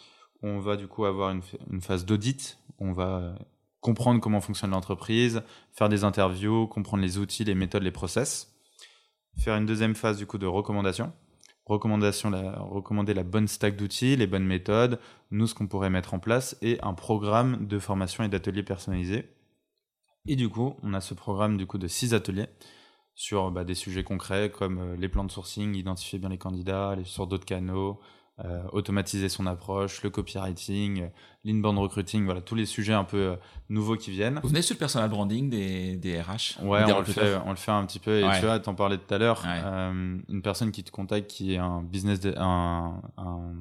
[0.47, 2.60] On va du coup avoir une, phase d'audit.
[2.77, 3.34] On va
[3.79, 8.55] comprendre comment fonctionne l'entreprise, faire des interviews, comprendre les outils, les méthodes, les process.
[9.39, 11.11] Faire une deuxième phase du coup de recommandation.
[11.65, 12.30] Recommandation,
[12.69, 14.99] recommander la bonne stack d'outils, les bonnes méthodes,
[15.32, 19.28] nous ce qu'on pourrait mettre en place et un programme de formation et d'ateliers personnalisés.
[20.28, 22.49] Et du coup, on a ce programme du coup de six ateliers
[23.15, 26.95] sur bah, des sujets concrets comme euh, les plans de sourcing, identifier bien les candidats,
[26.95, 27.99] les, sur d'autres canaux,
[28.43, 31.09] euh, automatiser son approche, le copywriting,
[31.45, 33.36] l'inbound recruiting, voilà, tous les sujets un peu euh,
[33.69, 34.39] nouveaux qui viennent.
[34.43, 37.51] Vous venez sur le personal branding des, des RH Ouais, des on le, fait, on
[37.51, 38.19] le fait un petit peu.
[38.19, 38.39] Et Ouais.
[38.39, 39.61] tu vois, t'en parlais tout à l'heure, Ouais.
[39.63, 43.53] euh, une personne qui te contacte qui est un business, de- un, un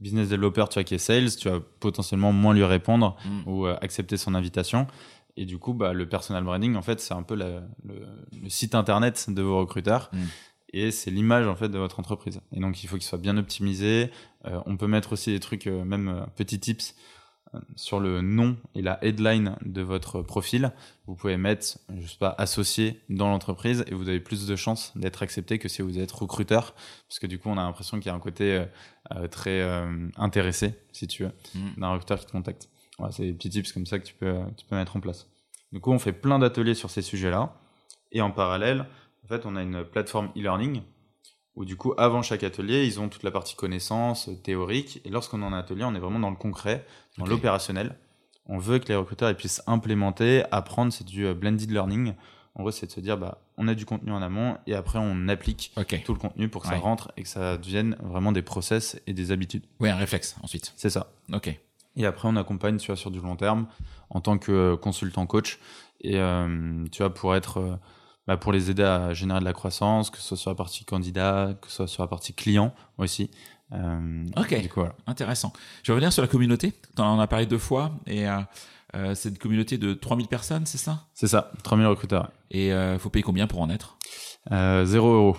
[0.00, 3.42] business developer, tu vois, qui est sales, tu vas potentiellement moins lui répondre Mm.
[3.50, 4.86] ou accepter son invitation.
[5.36, 8.06] Et du coup, bah, le personal branding, en fait, c'est un peu la- le,
[8.42, 10.08] le site internet de vos recruteurs.
[10.12, 10.18] Mm.
[10.72, 12.40] Et c'est l'image en fait de votre entreprise.
[12.52, 14.10] Et donc il faut qu'il soit bien optimisé.
[14.46, 16.94] Euh, on peut mettre aussi des trucs, euh, même euh, petits tips
[17.74, 20.70] sur le nom et la headline de votre profil.
[21.06, 24.96] Vous pouvez mettre, je sais pas, associé dans l'entreprise et vous avez plus de chances
[24.96, 26.74] d'être accepté que si vous êtes recruteur,
[27.08, 28.64] parce que du coup on a l'impression qu'il y a un côté
[29.32, 29.68] très
[30.16, 31.80] intéressé, si tu veux, Mm.
[31.80, 32.68] d'un recruteur qui te contacte.
[32.98, 35.26] Voilà, c'est des petits tips comme ça que tu peux, tu peux mettre en place.
[35.72, 37.56] Du coup, on fait plein d'ateliers sur ces sujets-là.
[38.12, 38.86] Et en parallèle,
[39.30, 40.82] en fait, on a une plateforme e-learning
[41.54, 45.00] où du coup, avant chaque atelier, ils ont toute la partie connaissances euh, théorique.
[45.04, 46.84] Et lorsqu'on est en atelier, on est vraiment dans le concret,
[47.16, 47.96] dans l'opérationnel.
[48.46, 50.92] On veut que les recruteurs ils puissent implémenter, apprendre.
[50.92, 52.14] C'est du euh, blended learning.
[52.56, 54.98] En gros, c'est de se dire, bah, on a du contenu en amont et après,
[54.98, 55.72] on applique
[56.04, 59.12] tout le contenu pour que ça rentre et que ça devienne vraiment des process et
[59.12, 59.64] des habitudes.
[59.78, 60.72] Oui, un réflexe ensuite.
[60.76, 61.12] C'est ça.
[61.32, 61.56] Ok.
[61.94, 63.68] Et après, on accompagne, tu vois, sur du long terme
[64.08, 65.60] en tant que euh, consultant coach.
[66.00, 67.78] Et euh, tu vois, pour être,
[68.30, 70.84] bah, pour les aider à générer de la croissance, que ce soit sur la partie
[70.84, 73.28] candidat, que ce soit sur la partie client aussi.
[73.72, 74.60] Euh, Ok.
[74.62, 74.94] Du coup, voilà.
[75.08, 75.52] Intéressant.
[75.82, 76.72] Je vais revenir sur la communauté.
[76.94, 77.90] Tu en as parlé deux fois.
[78.06, 78.38] Et euh,
[78.94, 81.06] euh, c'est une communauté de 3000 personnes, c'est ça?
[81.12, 82.30] C'est ça, 3000 recruteurs.
[82.52, 83.96] Et il faut payer combien pour en être?
[84.52, 85.36] Euh, 0 euros,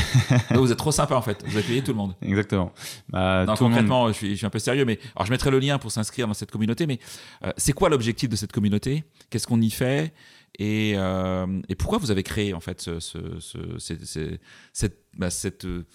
[0.50, 1.42] Vous êtes trop sympa en fait.
[1.46, 2.14] Vous accueillez tout le monde.
[2.20, 2.72] exactement.
[3.08, 5.30] Bah, Non, tout monde- concrètement, je, suis, je suis un peu sérieux, mais alors je
[5.30, 6.86] mettrai le lien pour s'inscrire dans cette communauté.
[6.86, 6.98] Mais
[7.44, 9.04] euh, c'est quoi l'objectif de cette communauté?
[9.30, 10.12] Qu'est-ce qu'on y fait?
[10.58, 14.40] Et, euh, et pourquoi vous avez créé en fait ce, ce- ce- c'est- c'est-
[14.72, 15.86] cette, bah, cette, euh,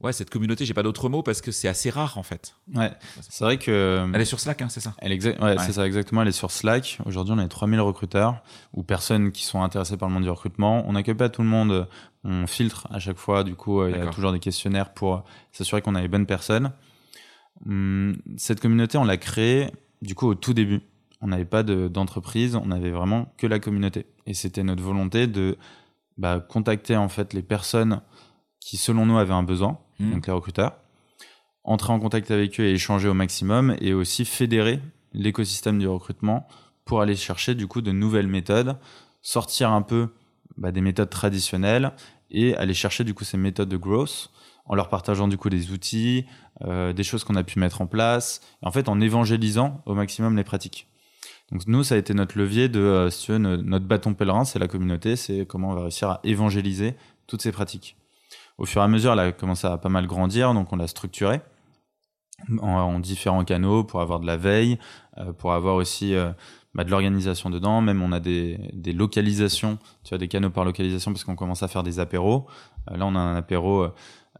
[0.00, 2.54] ouais, cette communauté J'ai pas d'autre mot parce que c'est assez rare en fait.
[2.74, 2.90] Ouais,
[3.20, 4.06] c'est vrai que.
[4.12, 4.94] Elle est sur Slack, hein, c'est ça?
[4.98, 5.56] Elle ouais, Ouais.
[5.58, 6.22] c'est ça exactement.
[6.22, 6.98] Elle est sur Slack.
[7.06, 8.42] Aujourd'hui, on a 3000 recruteurs
[8.74, 10.84] ou personnes qui sont intéressées par le monde du recrutement.
[10.88, 11.88] On n'accueille pas tout le monde.
[12.24, 13.44] On filtre à chaque fois.
[13.44, 16.26] Du coup, euh, il y a toujours des questionnaires pour s'assurer qu'on a les bonnes
[16.26, 16.72] personnes.
[17.66, 19.70] Hum, Cette communauté, on l'a créée
[20.02, 20.80] du coup au tout début.
[21.20, 22.56] On n'avait pas de- d'entreprise.
[22.56, 24.06] on avait vraiment que la communauté.
[24.26, 25.56] Et c'était notre volonté de
[26.18, 28.00] bah, contacter en fait les personnes
[28.60, 30.12] qui, selon nous, avaient un besoin, Mhm.
[30.12, 30.76] donc les recruteurs
[31.62, 34.80] entrer en contact avec eux et échanger au maximum et aussi fédérer
[35.12, 36.48] l'écosystème du recrutement
[36.86, 38.78] pour aller chercher du coup de nouvelles méthodes,
[39.20, 40.08] sortir un peu
[40.56, 41.92] bah, des méthodes traditionnelles
[42.30, 44.30] et aller chercher du coup ces méthodes de growth
[44.64, 46.24] en leur partageant du coup des outils,
[46.62, 49.94] euh, des choses qu'on a pu mettre en place, et en fait en évangélisant au
[49.94, 50.86] maximum les pratiques.
[51.52, 54.14] Donc nous, ça a été notre levier de, euh, si tu veux, no- notre bâton
[54.14, 56.94] pèlerin, c'est la communauté, c'est comment on va réussir à évangéliser
[57.26, 57.96] toutes ces pratiques.
[58.58, 60.86] Au fur et à mesure, elle a commencé à pas mal grandir, donc on l'a
[60.86, 61.40] structuré
[62.60, 64.78] en, en différents canaux pour avoir de la veille,
[65.18, 66.30] euh, pour avoir aussi euh,
[66.74, 67.80] bah, de l'organisation dedans.
[67.80, 71.62] Même on a des, des localisations, tu as des canaux par localisation parce qu'on commence
[71.62, 72.46] à faire des apéros.
[72.90, 73.88] Là, on a un apéro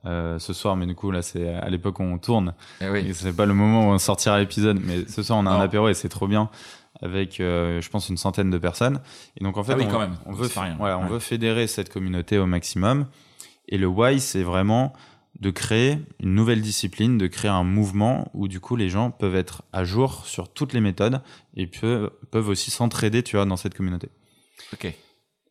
[0.06, 2.54] euh, ce soir, mais du coup, là, c'est à l'époque où on tourne.
[2.80, 3.12] Eh oui.
[3.14, 5.88] C'est pas le moment où on sortira l'épisode, mais ce soir, on a un apéro
[5.88, 6.48] et c'est trop bien
[7.02, 9.00] avec, euh, je pense, une centaine de personnes.
[9.38, 10.16] Et donc, en fait, Ah oui, on, quand même.
[10.26, 10.76] on veut, pas rien.
[10.78, 11.08] voilà, on Ouais.
[11.10, 13.06] veut fédérer cette communauté au maximum.
[13.68, 14.92] Et le why, c'est vraiment
[15.38, 19.36] de créer une nouvelle discipline, de créer un mouvement où du coup les gens peuvent
[19.36, 21.22] être à jour sur toutes les méthodes
[21.54, 24.08] et peuvent, peuvent aussi s'entraider, tu vois, dans cette communauté.
[24.72, 24.92] Ok.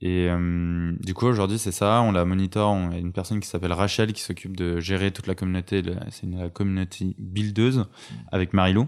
[0.01, 2.01] Et euh, du coup, aujourd'hui, c'est ça.
[2.01, 2.71] On la monitor.
[2.71, 5.81] On a une personne qui s'appelle Rachel qui s'occupe de gérer toute la communauté.
[6.11, 7.85] C'est une la community buildeuse
[8.31, 8.87] avec Marilou.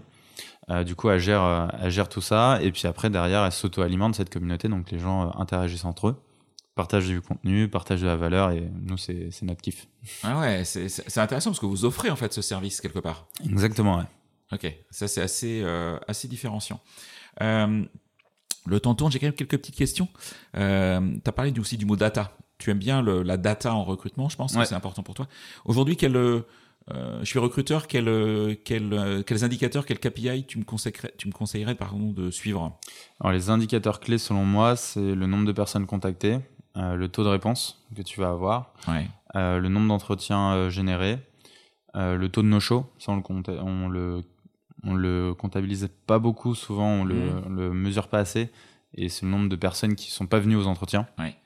[0.70, 2.58] Euh, du coup, elle gère, euh, elle gère tout ça.
[2.62, 4.68] Et puis après, derrière, elle s'auto-alimente cette communauté.
[4.68, 6.16] Donc, les gens euh, interagissent entre eux,
[6.74, 8.50] partagent du contenu, partagent de la valeur.
[8.52, 9.86] Et nous, c'est notre kiff.
[10.22, 13.26] Ah ouais, c'est intéressant parce que vous offrez en fait ce service quelque part.
[13.44, 14.04] Exactement, ouais.
[14.52, 16.78] Ok, ça c'est assez, euh, assez différenciant.
[18.66, 20.08] Le temps tourne, j'ai quand même quelques petites questions.
[20.54, 22.36] Tu as parlé aussi du mot data.
[22.58, 24.64] Tu aimes bien le- la data en recrutement, je pense Ouais.
[24.66, 25.26] c'est important pour toi.
[25.64, 26.16] Aujourd'hui, quel,
[26.92, 31.12] euh, je suis recruteur, quel, euh, quel, euh, quels indicateurs, quel KPI tu me conseillerais,
[31.18, 32.78] tu me conseillerais pardon, de suivre?
[33.20, 36.38] Alors, les indicateurs clés, selon moi, c'est le nombre de personnes contactées,
[36.76, 39.06] euh, le taux de réponse que tu vas avoir, ouais.
[39.36, 41.18] euh, le nombre d'entretiens générés,
[41.94, 44.22] le taux de no-show, ça on le, on le
[44.84, 47.56] on le comptabilise pas beaucoup, souvent on le, Mhm.
[47.56, 48.50] le mesure pas assez,
[48.94, 51.06] et c'est le nombre de personnes qui sont pas venues aux entretiens.
[51.18, 51.36] Ouais.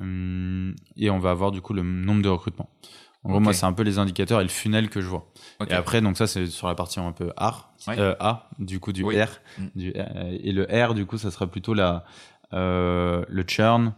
[0.00, 2.70] Hum, et on va avoir du coup le nombre de recrutements.
[3.24, 5.30] En gros, moi, c'est un peu les indicateurs et le funnel que je vois.
[5.68, 7.98] Et après, donc ça, c'est sur la partie un peu R, Ouais.
[7.98, 9.20] euh, A, du coup, du Oui.
[9.20, 9.28] R.
[9.58, 9.66] Mm.
[9.76, 12.04] Du, euh, et le R, du coup, ça sera plutôt la,
[12.52, 13.94] euh, le churn,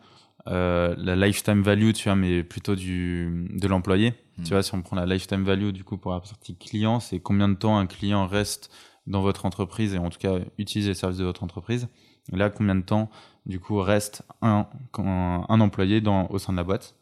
[0.46, 4.12] euh, la lifetime value, tu vois, mais plutôt du, de l'employé.
[4.44, 7.20] Tu vois, si on prend la lifetime value, du coup, pour la partie client, c'est
[7.20, 8.68] combien de temps un client reste
[9.06, 11.88] dans votre entreprise et en tout cas utilise les services de votre entreprise.
[12.32, 13.10] Et là, combien de temps,
[13.46, 14.66] du coup, reste un,
[14.98, 16.96] un, employé dans, au sein de la boîte.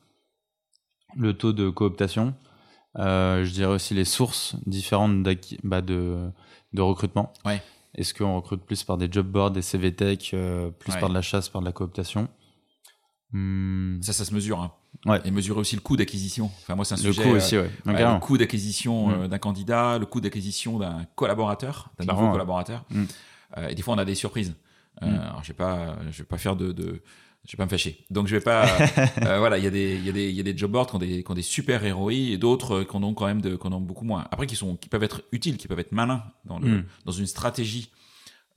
[1.17, 2.35] Le taux de cooptation.
[2.99, 5.23] Euh, je dirais aussi les sources différentes
[5.65, 6.31] bah, de,
[6.73, 7.33] de recrutement.
[7.45, 7.63] Ouais.
[7.95, 11.15] Est-ce qu'on recrute plus par des job boards, des CV tech, euh, plus par de
[11.15, 12.29] la chasse, par de la cooptation?
[13.33, 14.01] Hmm.
[14.03, 14.61] Ça, ça se mesure.
[14.61, 14.73] Hein.
[15.07, 15.21] Ouais.
[15.25, 16.47] Et mesurer aussi le coût d'acquisition.
[16.63, 17.23] Enfin, moi, c'est un le sujet.
[17.23, 17.71] Coût aussi, ouais.
[17.85, 19.23] le coût d'acquisition hmm.
[19.23, 22.85] euh, d'un candidat, le coût d'acquisition d'un collaborateur, d'un nouveau collaborateur.
[22.91, 23.05] Hmm.
[23.59, 24.55] Euh, et des fois, on a des surprises.
[25.01, 25.53] alors, je
[26.11, 27.03] je vais pas faire de, de
[27.47, 28.05] je vais pas me fâcher.
[28.11, 28.67] Donc je vais pas.
[29.23, 30.71] euh, voilà, il y a des, il y a des, il y a des job
[30.71, 33.27] boards qui ont des, qui ont des super héros et d'autres qui en ont quand
[33.27, 34.27] même de, qui en ont beaucoup moins.
[34.31, 36.85] Après, qui sont, qui peuvent être utiles, qui peuvent être malins dans le, mm.
[37.05, 37.91] dans une stratégie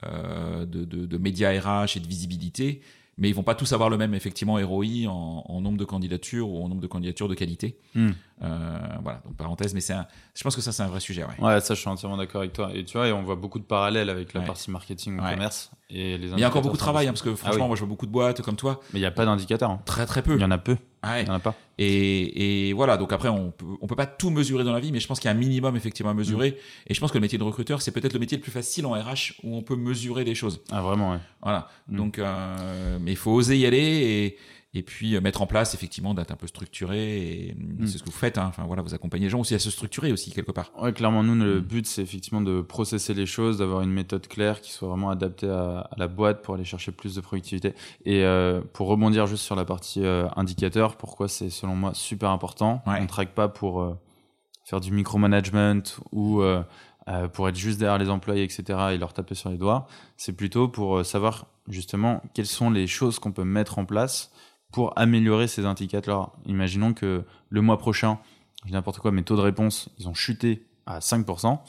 [0.06, 2.82] euh, de, de, de médias RH et de visibilité
[3.18, 6.50] mais ils vont pas tous avoir le même effectivement ROI en, en nombre de candidatures
[6.50, 7.78] ou en nombre de candidatures de qualité.
[7.94, 8.12] Hmm.
[8.44, 9.96] Euh, voilà, donc parenthèse, mais c'est
[10.34, 11.24] je pense que ça c'est un vrai sujet.
[11.24, 11.46] Ouais.
[11.46, 12.70] ouais, ça je suis entièrement d'accord avec toi.
[12.74, 15.72] Et tu vois, et on voit beaucoup de parallèles avec la partie marketing ou commerce
[15.90, 16.30] et les.
[16.32, 17.90] il y a encore beaucoup de travail hein, parce que ah franchement, moi je vois
[17.90, 18.82] beaucoup de boîtes comme toi.
[18.94, 19.70] Mais il n'y a pas d'indicateurs.
[19.70, 19.82] Hein.
[19.86, 20.36] Très très peu.
[20.36, 20.78] Il y en a peu.
[21.20, 21.56] Il y en a pas.
[21.78, 24.92] Et, et, voilà, donc après on peut, on peut pas tout mesurer dans la vie,
[24.92, 26.52] mais je pense qu'il y a un minimum effectivement à mesurer.
[26.52, 26.88] Hmm.
[26.88, 28.86] Et je pense que le métier de recruteur, c'est peut-être le métier le plus facile
[28.86, 30.62] en RH où on peut mesurer des choses.
[30.72, 31.20] Ah vraiment, ouais.
[31.42, 31.68] Voilà.
[31.88, 31.98] Hmm.
[31.98, 34.38] Donc, euh, mais il faut oser y aller
[34.76, 37.88] et, puis euh, mettre en place effectivement d'être un peu structuré et mm.
[37.88, 38.46] c'est ce que vous faites hein.
[38.48, 41.24] enfin voilà vous accompagnez les gens aussi à se structurer aussi quelque part ouais clairement
[41.24, 41.64] nous le mm.
[41.64, 45.50] but c'est effectivement de processer les choses d'avoir une méthode claire qui soit vraiment adaptée
[45.50, 47.74] à, la boîte pour aller chercher plus de productivité
[48.06, 52.30] et euh, pour rebondir juste sur la partie euh, indicateur pourquoi c'est selon moi super
[52.30, 53.98] important on ne traque pas pour
[54.64, 56.42] faire du micromanagement ou
[57.34, 58.64] pour être juste derrière les employés, etc.,
[58.94, 59.88] et leur taper sur les doigts.
[60.18, 64.32] C'est plutôt pour savoir justement quelles sont les choses qu'on peut mettre en place
[64.76, 66.34] pour améliorer ces indicateurs.
[66.46, 68.20] Imaginons que le mois prochain,
[68.70, 71.60] n'importe quoi, mes taux de réponse, ils ont chuté à 5%.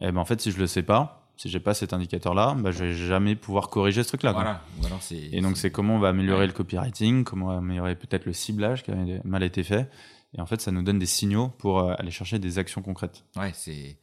[0.00, 2.70] Et ben en fait, si je le sais pas, si j'ai pas cet indicateur-là, ben
[2.70, 4.32] je vais jamais pouvoir corriger ce truc-là.
[4.32, 4.62] Voilà.
[5.10, 8.32] et donc c'est comment on va améliorer le copywriting, comment on va améliorer peut-être le
[8.32, 8.94] ciblage qui a
[9.24, 9.90] mal été fait.
[10.32, 13.22] Et en fait, ça nous donne des signaux pour euh, aller chercher des actions concrètes.
[13.36, 13.98] Ouais, c'est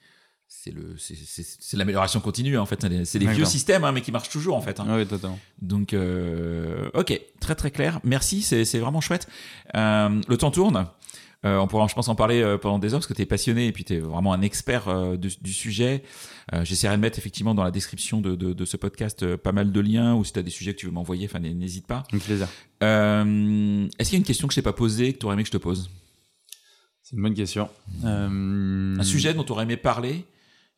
[0.55, 2.85] c'est le c'est l'amélioration continue en fait.
[3.05, 4.85] C'est des vieux systèmes hein, mais qui marchent toujours en fait hein.
[4.89, 5.39] oui totalement.
[5.61, 7.19] Donc euh, ok.
[7.39, 7.99] Très très clair.
[8.03, 9.27] Merci c'est vraiment chouette.
[9.75, 10.87] Euh, le temps tourne.
[11.45, 13.25] Euh, on pourra je pense en parler euh, pendant des heures parce que tu es
[13.25, 16.03] passionné et puis tu es vraiment un expert du, du, sujet.
[16.61, 19.79] J'essaierai de mettre effectivement dans la description de, de, de ce podcast pas mal de
[19.81, 22.03] liens ou si tu as des sujets que tu veux m'envoyer enfin n'hésite pas.
[22.11, 22.47] Avec plaisir.
[22.79, 25.43] Est-ce qu'il y a une question que je t'ai pas posée que tu aurais aimé
[25.43, 25.89] que je te pose?
[27.01, 27.69] C'est une bonne question.
[28.03, 30.25] Un sujet dont tu aurais aimé parler?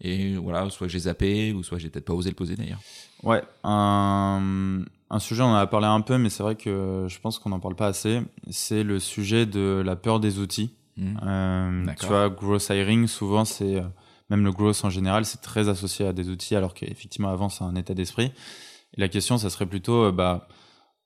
[0.01, 2.81] Et voilà, soit j'ai zappé, ou soit j'ai peut-être pas osé le poser d'ailleurs.
[3.23, 7.19] Ouais, un, un, sujet, on en a parlé un peu, mais c'est vrai que je
[7.19, 8.21] pense qu'on n'en parle pas assez.
[8.49, 10.73] C'est le sujet de la peur des outils.
[10.97, 11.17] Mmh.
[11.25, 13.83] Euh, tu vois, growth hiring, souvent, c'est, euh,
[14.29, 17.63] même le growth en général, c'est très associé à des outils, alors qu'effectivement, avant, c'est
[17.63, 18.31] un état d'esprit.
[18.97, 20.47] La question, ça serait plutôt, euh, bah,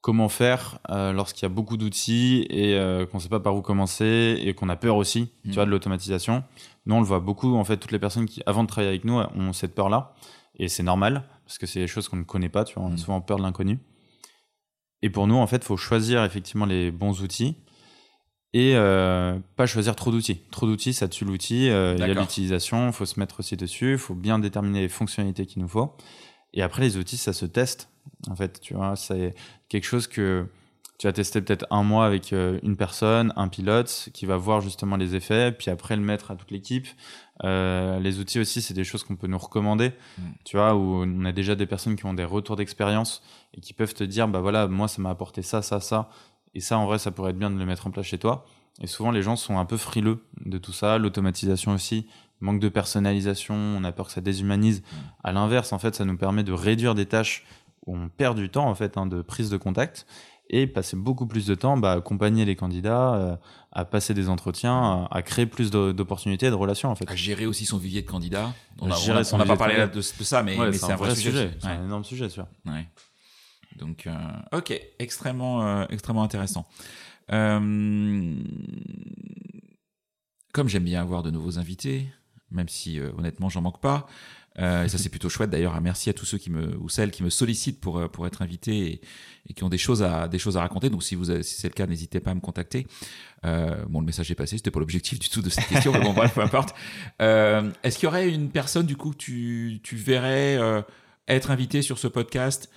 [0.02, 3.56] comment faire euh, lorsqu'il y a beaucoup d'outils et euh, qu'on ne sait pas par
[3.56, 5.54] où commencer et qu'on a peur aussi, tu mmh.
[5.54, 6.43] vois, de l'automatisation.
[6.86, 9.06] Nous, on le voit beaucoup, en fait, toutes les personnes qui, avant de travailler avec
[9.06, 10.14] nous, ont cette peur-là.
[10.56, 12.91] Et c'est normal, parce que c'est des choses qu'on ne connaît pas, tu vois, on
[12.91, 12.97] a mmh.
[12.97, 13.80] souvent peur de l'inconnu.
[15.02, 17.56] Et pour nous, en fait, il faut choisir effectivement les bons outils
[18.52, 20.41] et euh, pas choisir trop d'outils.
[20.52, 21.66] Trop d'outils, ça tue l'outil.
[21.66, 24.89] Il y a l'utilisation, il faut se mettre aussi dessus, il faut bien déterminer les
[24.89, 25.95] fonctionnalités qu'il nous faut.
[26.54, 27.89] Et après, les outils, ça se teste.
[28.28, 29.36] En fait, tu vois, c'est
[29.70, 30.47] quelque chose que
[31.00, 34.60] tu vas tester peut-être un mois avec euh, une personne, un pilote, qui va voir
[34.60, 36.88] justement les effets, puis après le mettre à toute l'équipe.
[37.45, 40.24] Euh, les outils aussi, c'est des choses qu'on peut nous recommander, mm.
[40.43, 43.24] tu vois, où on a déjà des personnes qui ont des retours d'expérience
[43.54, 46.10] et qui peuvent te dire, bah voilà, moi ça m'a apporté ça, ça, ça,
[46.54, 48.45] et ça en vrai, ça pourrait être bien de le mettre en place chez toi.
[48.82, 52.08] Et souvent, les gens sont un peu frileux de tout ça, l'automatisation aussi,
[52.41, 54.83] manque de personnalisation, on a peur que ça déshumanise.
[55.23, 57.45] À l'inverse, en fait, ça nous permet de réduire des tâches
[57.85, 60.05] où on perd du temps en fait hein, de prise de contact
[60.49, 63.35] et passer beaucoup plus de temps bah, à accompagner les candidats, euh,
[63.71, 67.09] à passer des entretiens, à, créer plus d'opportunités et de relations en fait.
[67.09, 68.51] À gérer aussi son vivier de candidats.
[68.79, 68.95] On n'a
[69.45, 71.51] pas parlé de, ça, mais, c'est un, vrai sujet.
[71.59, 72.49] C'est un énorme sujet, tu vois.
[73.75, 76.65] Donc, euh, ok, extrêmement, euh, extrêmement intéressant.
[77.27, 78.43] comme
[80.65, 82.07] j'aime bien avoir de nouveaux invités,
[82.52, 84.08] même si honnêtement j'en manque pas,
[84.58, 85.80] euh, et ça, c'est plutôt chouette d'ailleurs.
[85.80, 88.41] Merci à tous ceux qui me, ou celles qui me sollicitent pour, euh, pour être
[88.41, 89.02] invités
[89.47, 90.89] et, qui ont des choses, à, des choses à raconter.
[90.89, 92.86] Donc, si, si c'est le cas, n'hésitez pas à me contacter.
[93.45, 94.58] Euh, bon, le message est passé.
[94.58, 96.76] C'était pas l'objectif du tout de cette question, mais bon, bref, peu importe.
[97.22, 100.82] Euh, est-ce qu'il y aurait une personne, du coup, que tu, tu verrais euh,
[101.28, 102.70] être invité sur ce podcast,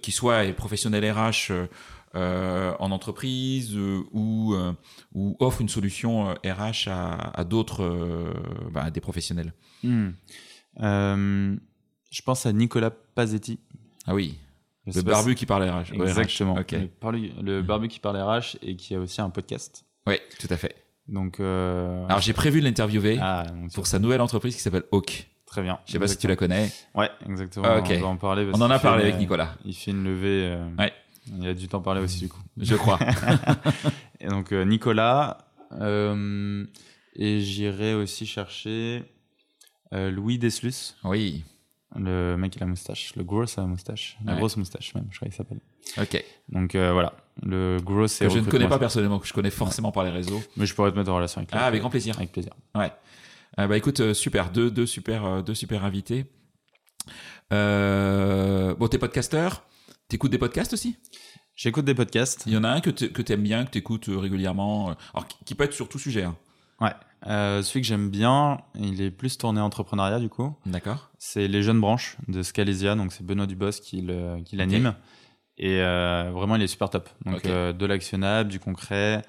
[0.00, 1.66] qui soit professionnel RH, euh,
[2.14, 4.72] en entreprise euh, ou, euh,
[5.14, 8.32] ou offre une solution euh, RH à, à d'autres, euh,
[8.72, 9.52] bah, à des professionnels
[9.82, 10.10] Hmm.
[10.82, 11.56] Euh,
[12.10, 13.58] je pense à Nicolas Pazetti.
[14.06, 14.38] Ah oui,
[14.86, 15.92] le pas barbu si- qui parle RH.
[15.94, 16.54] Exactement.
[16.56, 19.84] Le, barbu, le barbu qui parle RH et qui a aussi un podcast.
[20.06, 20.74] Oui, tout à fait.
[21.08, 23.44] Donc, euh, Alors j'ai prévu de l'interviewer ah,
[23.74, 25.28] pour sa nouvelle entreprise qui s'appelle Hawk.
[25.46, 25.78] très bien.
[25.86, 26.70] Je sais pas si tu la connais.
[26.94, 27.66] Ouais, exactement.
[27.68, 27.92] Ah, ok.
[27.98, 28.44] On va en parler.
[28.46, 30.48] parce On en a parlé une- avec Nicolas, Il fait une levée.
[30.48, 30.92] euh, Ouais.
[31.26, 32.40] Il a dû t'en parler aussi du coup.
[32.56, 32.98] je crois.
[34.20, 35.38] Et donc euh, Nicolas.
[35.80, 36.64] euh,
[37.16, 39.04] et j'irai aussi chercher
[39.92, 41.44] euh, Louis Deslus, oui,
[41.96, 44.38] le mec à la moustache, le gros à la moustache, la Ouais.
[44.38, 45.60] grosse moustache même, je crois qu'il s'appelle.
[45.98, 46.24] ok.
[46.48, 47.12] Donc euh, voilà,
[47.42, 48.26] le gros c'est.
[48.26, 50.42] Que je ne connais pas personnellement, que je connais forcément par les réseaux.
[50.56, 51.58] Mais je pourrais te mettre en relation avec lui.
[51.60, 52.16] Ah, avec grand plaisir.
[52.16, 52.52] Avec plaisir.
[52.74, 52.90] Ouais.
[53.56, 56.26] Ah bah écoute, super, deux, deux super, deux super invités.
[57.50, 59.62] Bon, t'es podcasteur,
[60.08, 60.96] t'écoutes des podcasts aussi?
[61.54, 62.44] J'écoute des podcasts.
[62.46, 65.28] Il y en a un que que t'aimes bien, que t'écoutes euh, régulièrement, euh, alors
[65.28, 66.24] qui, peut être sur tout sujet.
[66.24, 66.36] Hein.
[66.80, 66.92] Ouais.
[67.26, 70.54] Euh, celui que j'aime bien, il est plus tourné entrepreneuriat du coup.
[70.66, 71.10] D'accord.
[71.18, 74.02] C'est les jeunes branches de Scalesia, donc c'est Benoît Dubos qui
[74.52, 74.94] l'anime.
[75.56, 77.08] Et euh, vraiment, il est super top.
[77.24, 79.22] Donc euh, de l'actionnable, du concret,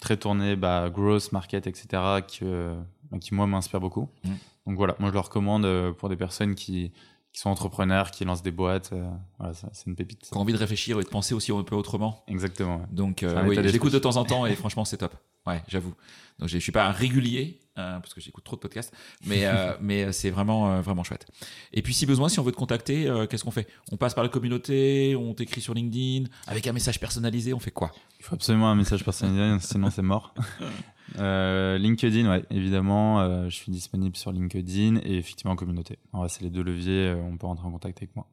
[0.00, 2.22] très tourné bah, growth, market, etc.
[2.26, 2.74] qui, euh,
[3.20, 4.08] qui moi m'inspire beaucoup.
[4.24, 4.30] Mm.
[4.66, 6.92] Donc voilà, moi je le recommande pour des personnes qui,
[7.32, 8.90] qui sont entrepreneurs, qui lancent des boîtes.
[8.92, 10.22] euh, voilà, c'est une pépite.
[10.30, 12.24] Qui ont envie de réfléchir et de penser aussi un peu autrement.
[12.26, 12.78] Exactement.
[12.78, 12.86] ouais.
[12.90, 15.14] Donc, euh, oui, l'écoute de temps en temps et franchement, c'est top.
[15.46, 15.94] Ouais, j'avoue.
[16.38, 17.60] Donc, je suis pas un régulier
[18.00, 18.92] parce que j'écoute trop de podcasts,
[19.26, 21.26] mais euh, mais c'est vraiment euh, vraiment chouette.
[21.72, 23.68] Et puis, si besoin, si on veut te contacter, euh, qu'est-ce qu'on fait?
[23.92, 27.70] On passe par la communauté, on t'écrit sur LinkedIn avec un message personnalisé, on fait
[27.70, 27.92] quoi?
[28.18, 30.34] Il faut absolument un message personnalisé, sinon c'est mort.
[31.18, 35.98] Euh, LinkedIn, ouais, évidemment, euh, je suis disponible sur LinkedIn et effectivement en communauté.
[36.28, 38.26] C'est les deux leviers, euh, on peut rentrer en contact avec moi.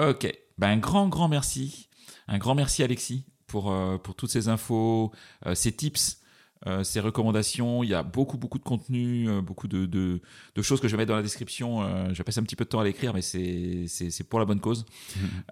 [0.00, 0.32] Ok.
[0.58, 1.88] Ben, un grand grand merci,
[2.28, 5.12] un grand merci Alexis pour euh, pour toutes ces infos,
[5.46, 6.21] euh, ces tips.
[6.66, 10.20] Euh, ces recommandations, il y a beaucoup beaucoup de contenu, euh, beaucoup de, de,
[10.54, 11.82] de choses que je vais mettre dans la description.
[11.82, 14.24] Euh, je vais passer un petit peu de temps à l'écrire, mais c'est c'est c'est
[14.24, 14.86] pour la bonne cause.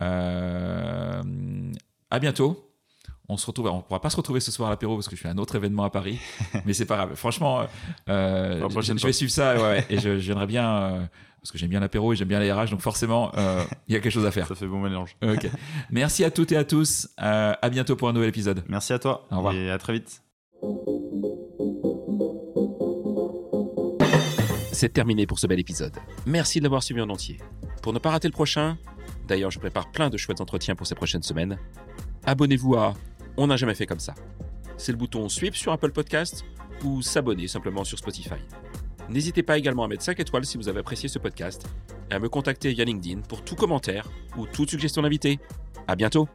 [0.03, 1.23] Euh,
[2.11, 2.67] à bientôt.
[3.29, 3.69] On se retrouve.
[3.69, 5.55] On pourra pas se retrouver ce soir à l'apéro parce que je fais un autre
[5.55, 6.19] événement à Paris,
[6.65, 7.15] mais c'est pas grave.
[7.15, 7.65] Franchement,
[8.09, 9.55] euh, je, vais suivre ça.
[9.57, 11.09] ouais, et je, viendrai bien
[11.41, 13.31] parce que j'aime bien l'apéro et j'aime bien les RH, donc forcément,
[13.87, 14.49] il y a quelque chose à faire.
[14.49, 15.17] Ça fait bon mélange.
[15.93, 17.09] Merci à toutes et à tous.
[17.19, 18.65] À bientôt pour un nouvel épisode.
[18.69, 19.55] Merci à toi Au revoir.
[19.55, 20.23] et à très vite.
[24.81, 25.93] C'est terminé pour ce bel épisode.
[26.25, 27.37] Merci de l'avoir suivi en entier.
[27.83, 28.79] Pour ne pas rater le prochain,
[29.29, 31.59] d'ailleurs je prépare plein de chouettes entretiens pour ces prochaines semaines,
[32.25, 32.95] abonnez-vous à
[33.37, 34.15] On n'a jamais fait comme ça.
[34.79, 36.47] C'est le bouton Sweep sur Apple Podcast
[36.83, 38.41] ou s'abonner simplement sur Spotify.
[39.11, 41.69] N'hésitez pas également à mettre 5 étoiles si vous avez apprécié ce podcast
[42.11, 44.09] et à me contacter via LinkedIn pour tout commentaire
[44.39, 45.41] ou toute suggestion d'invité.
[45.89, 46.27] À bientôt!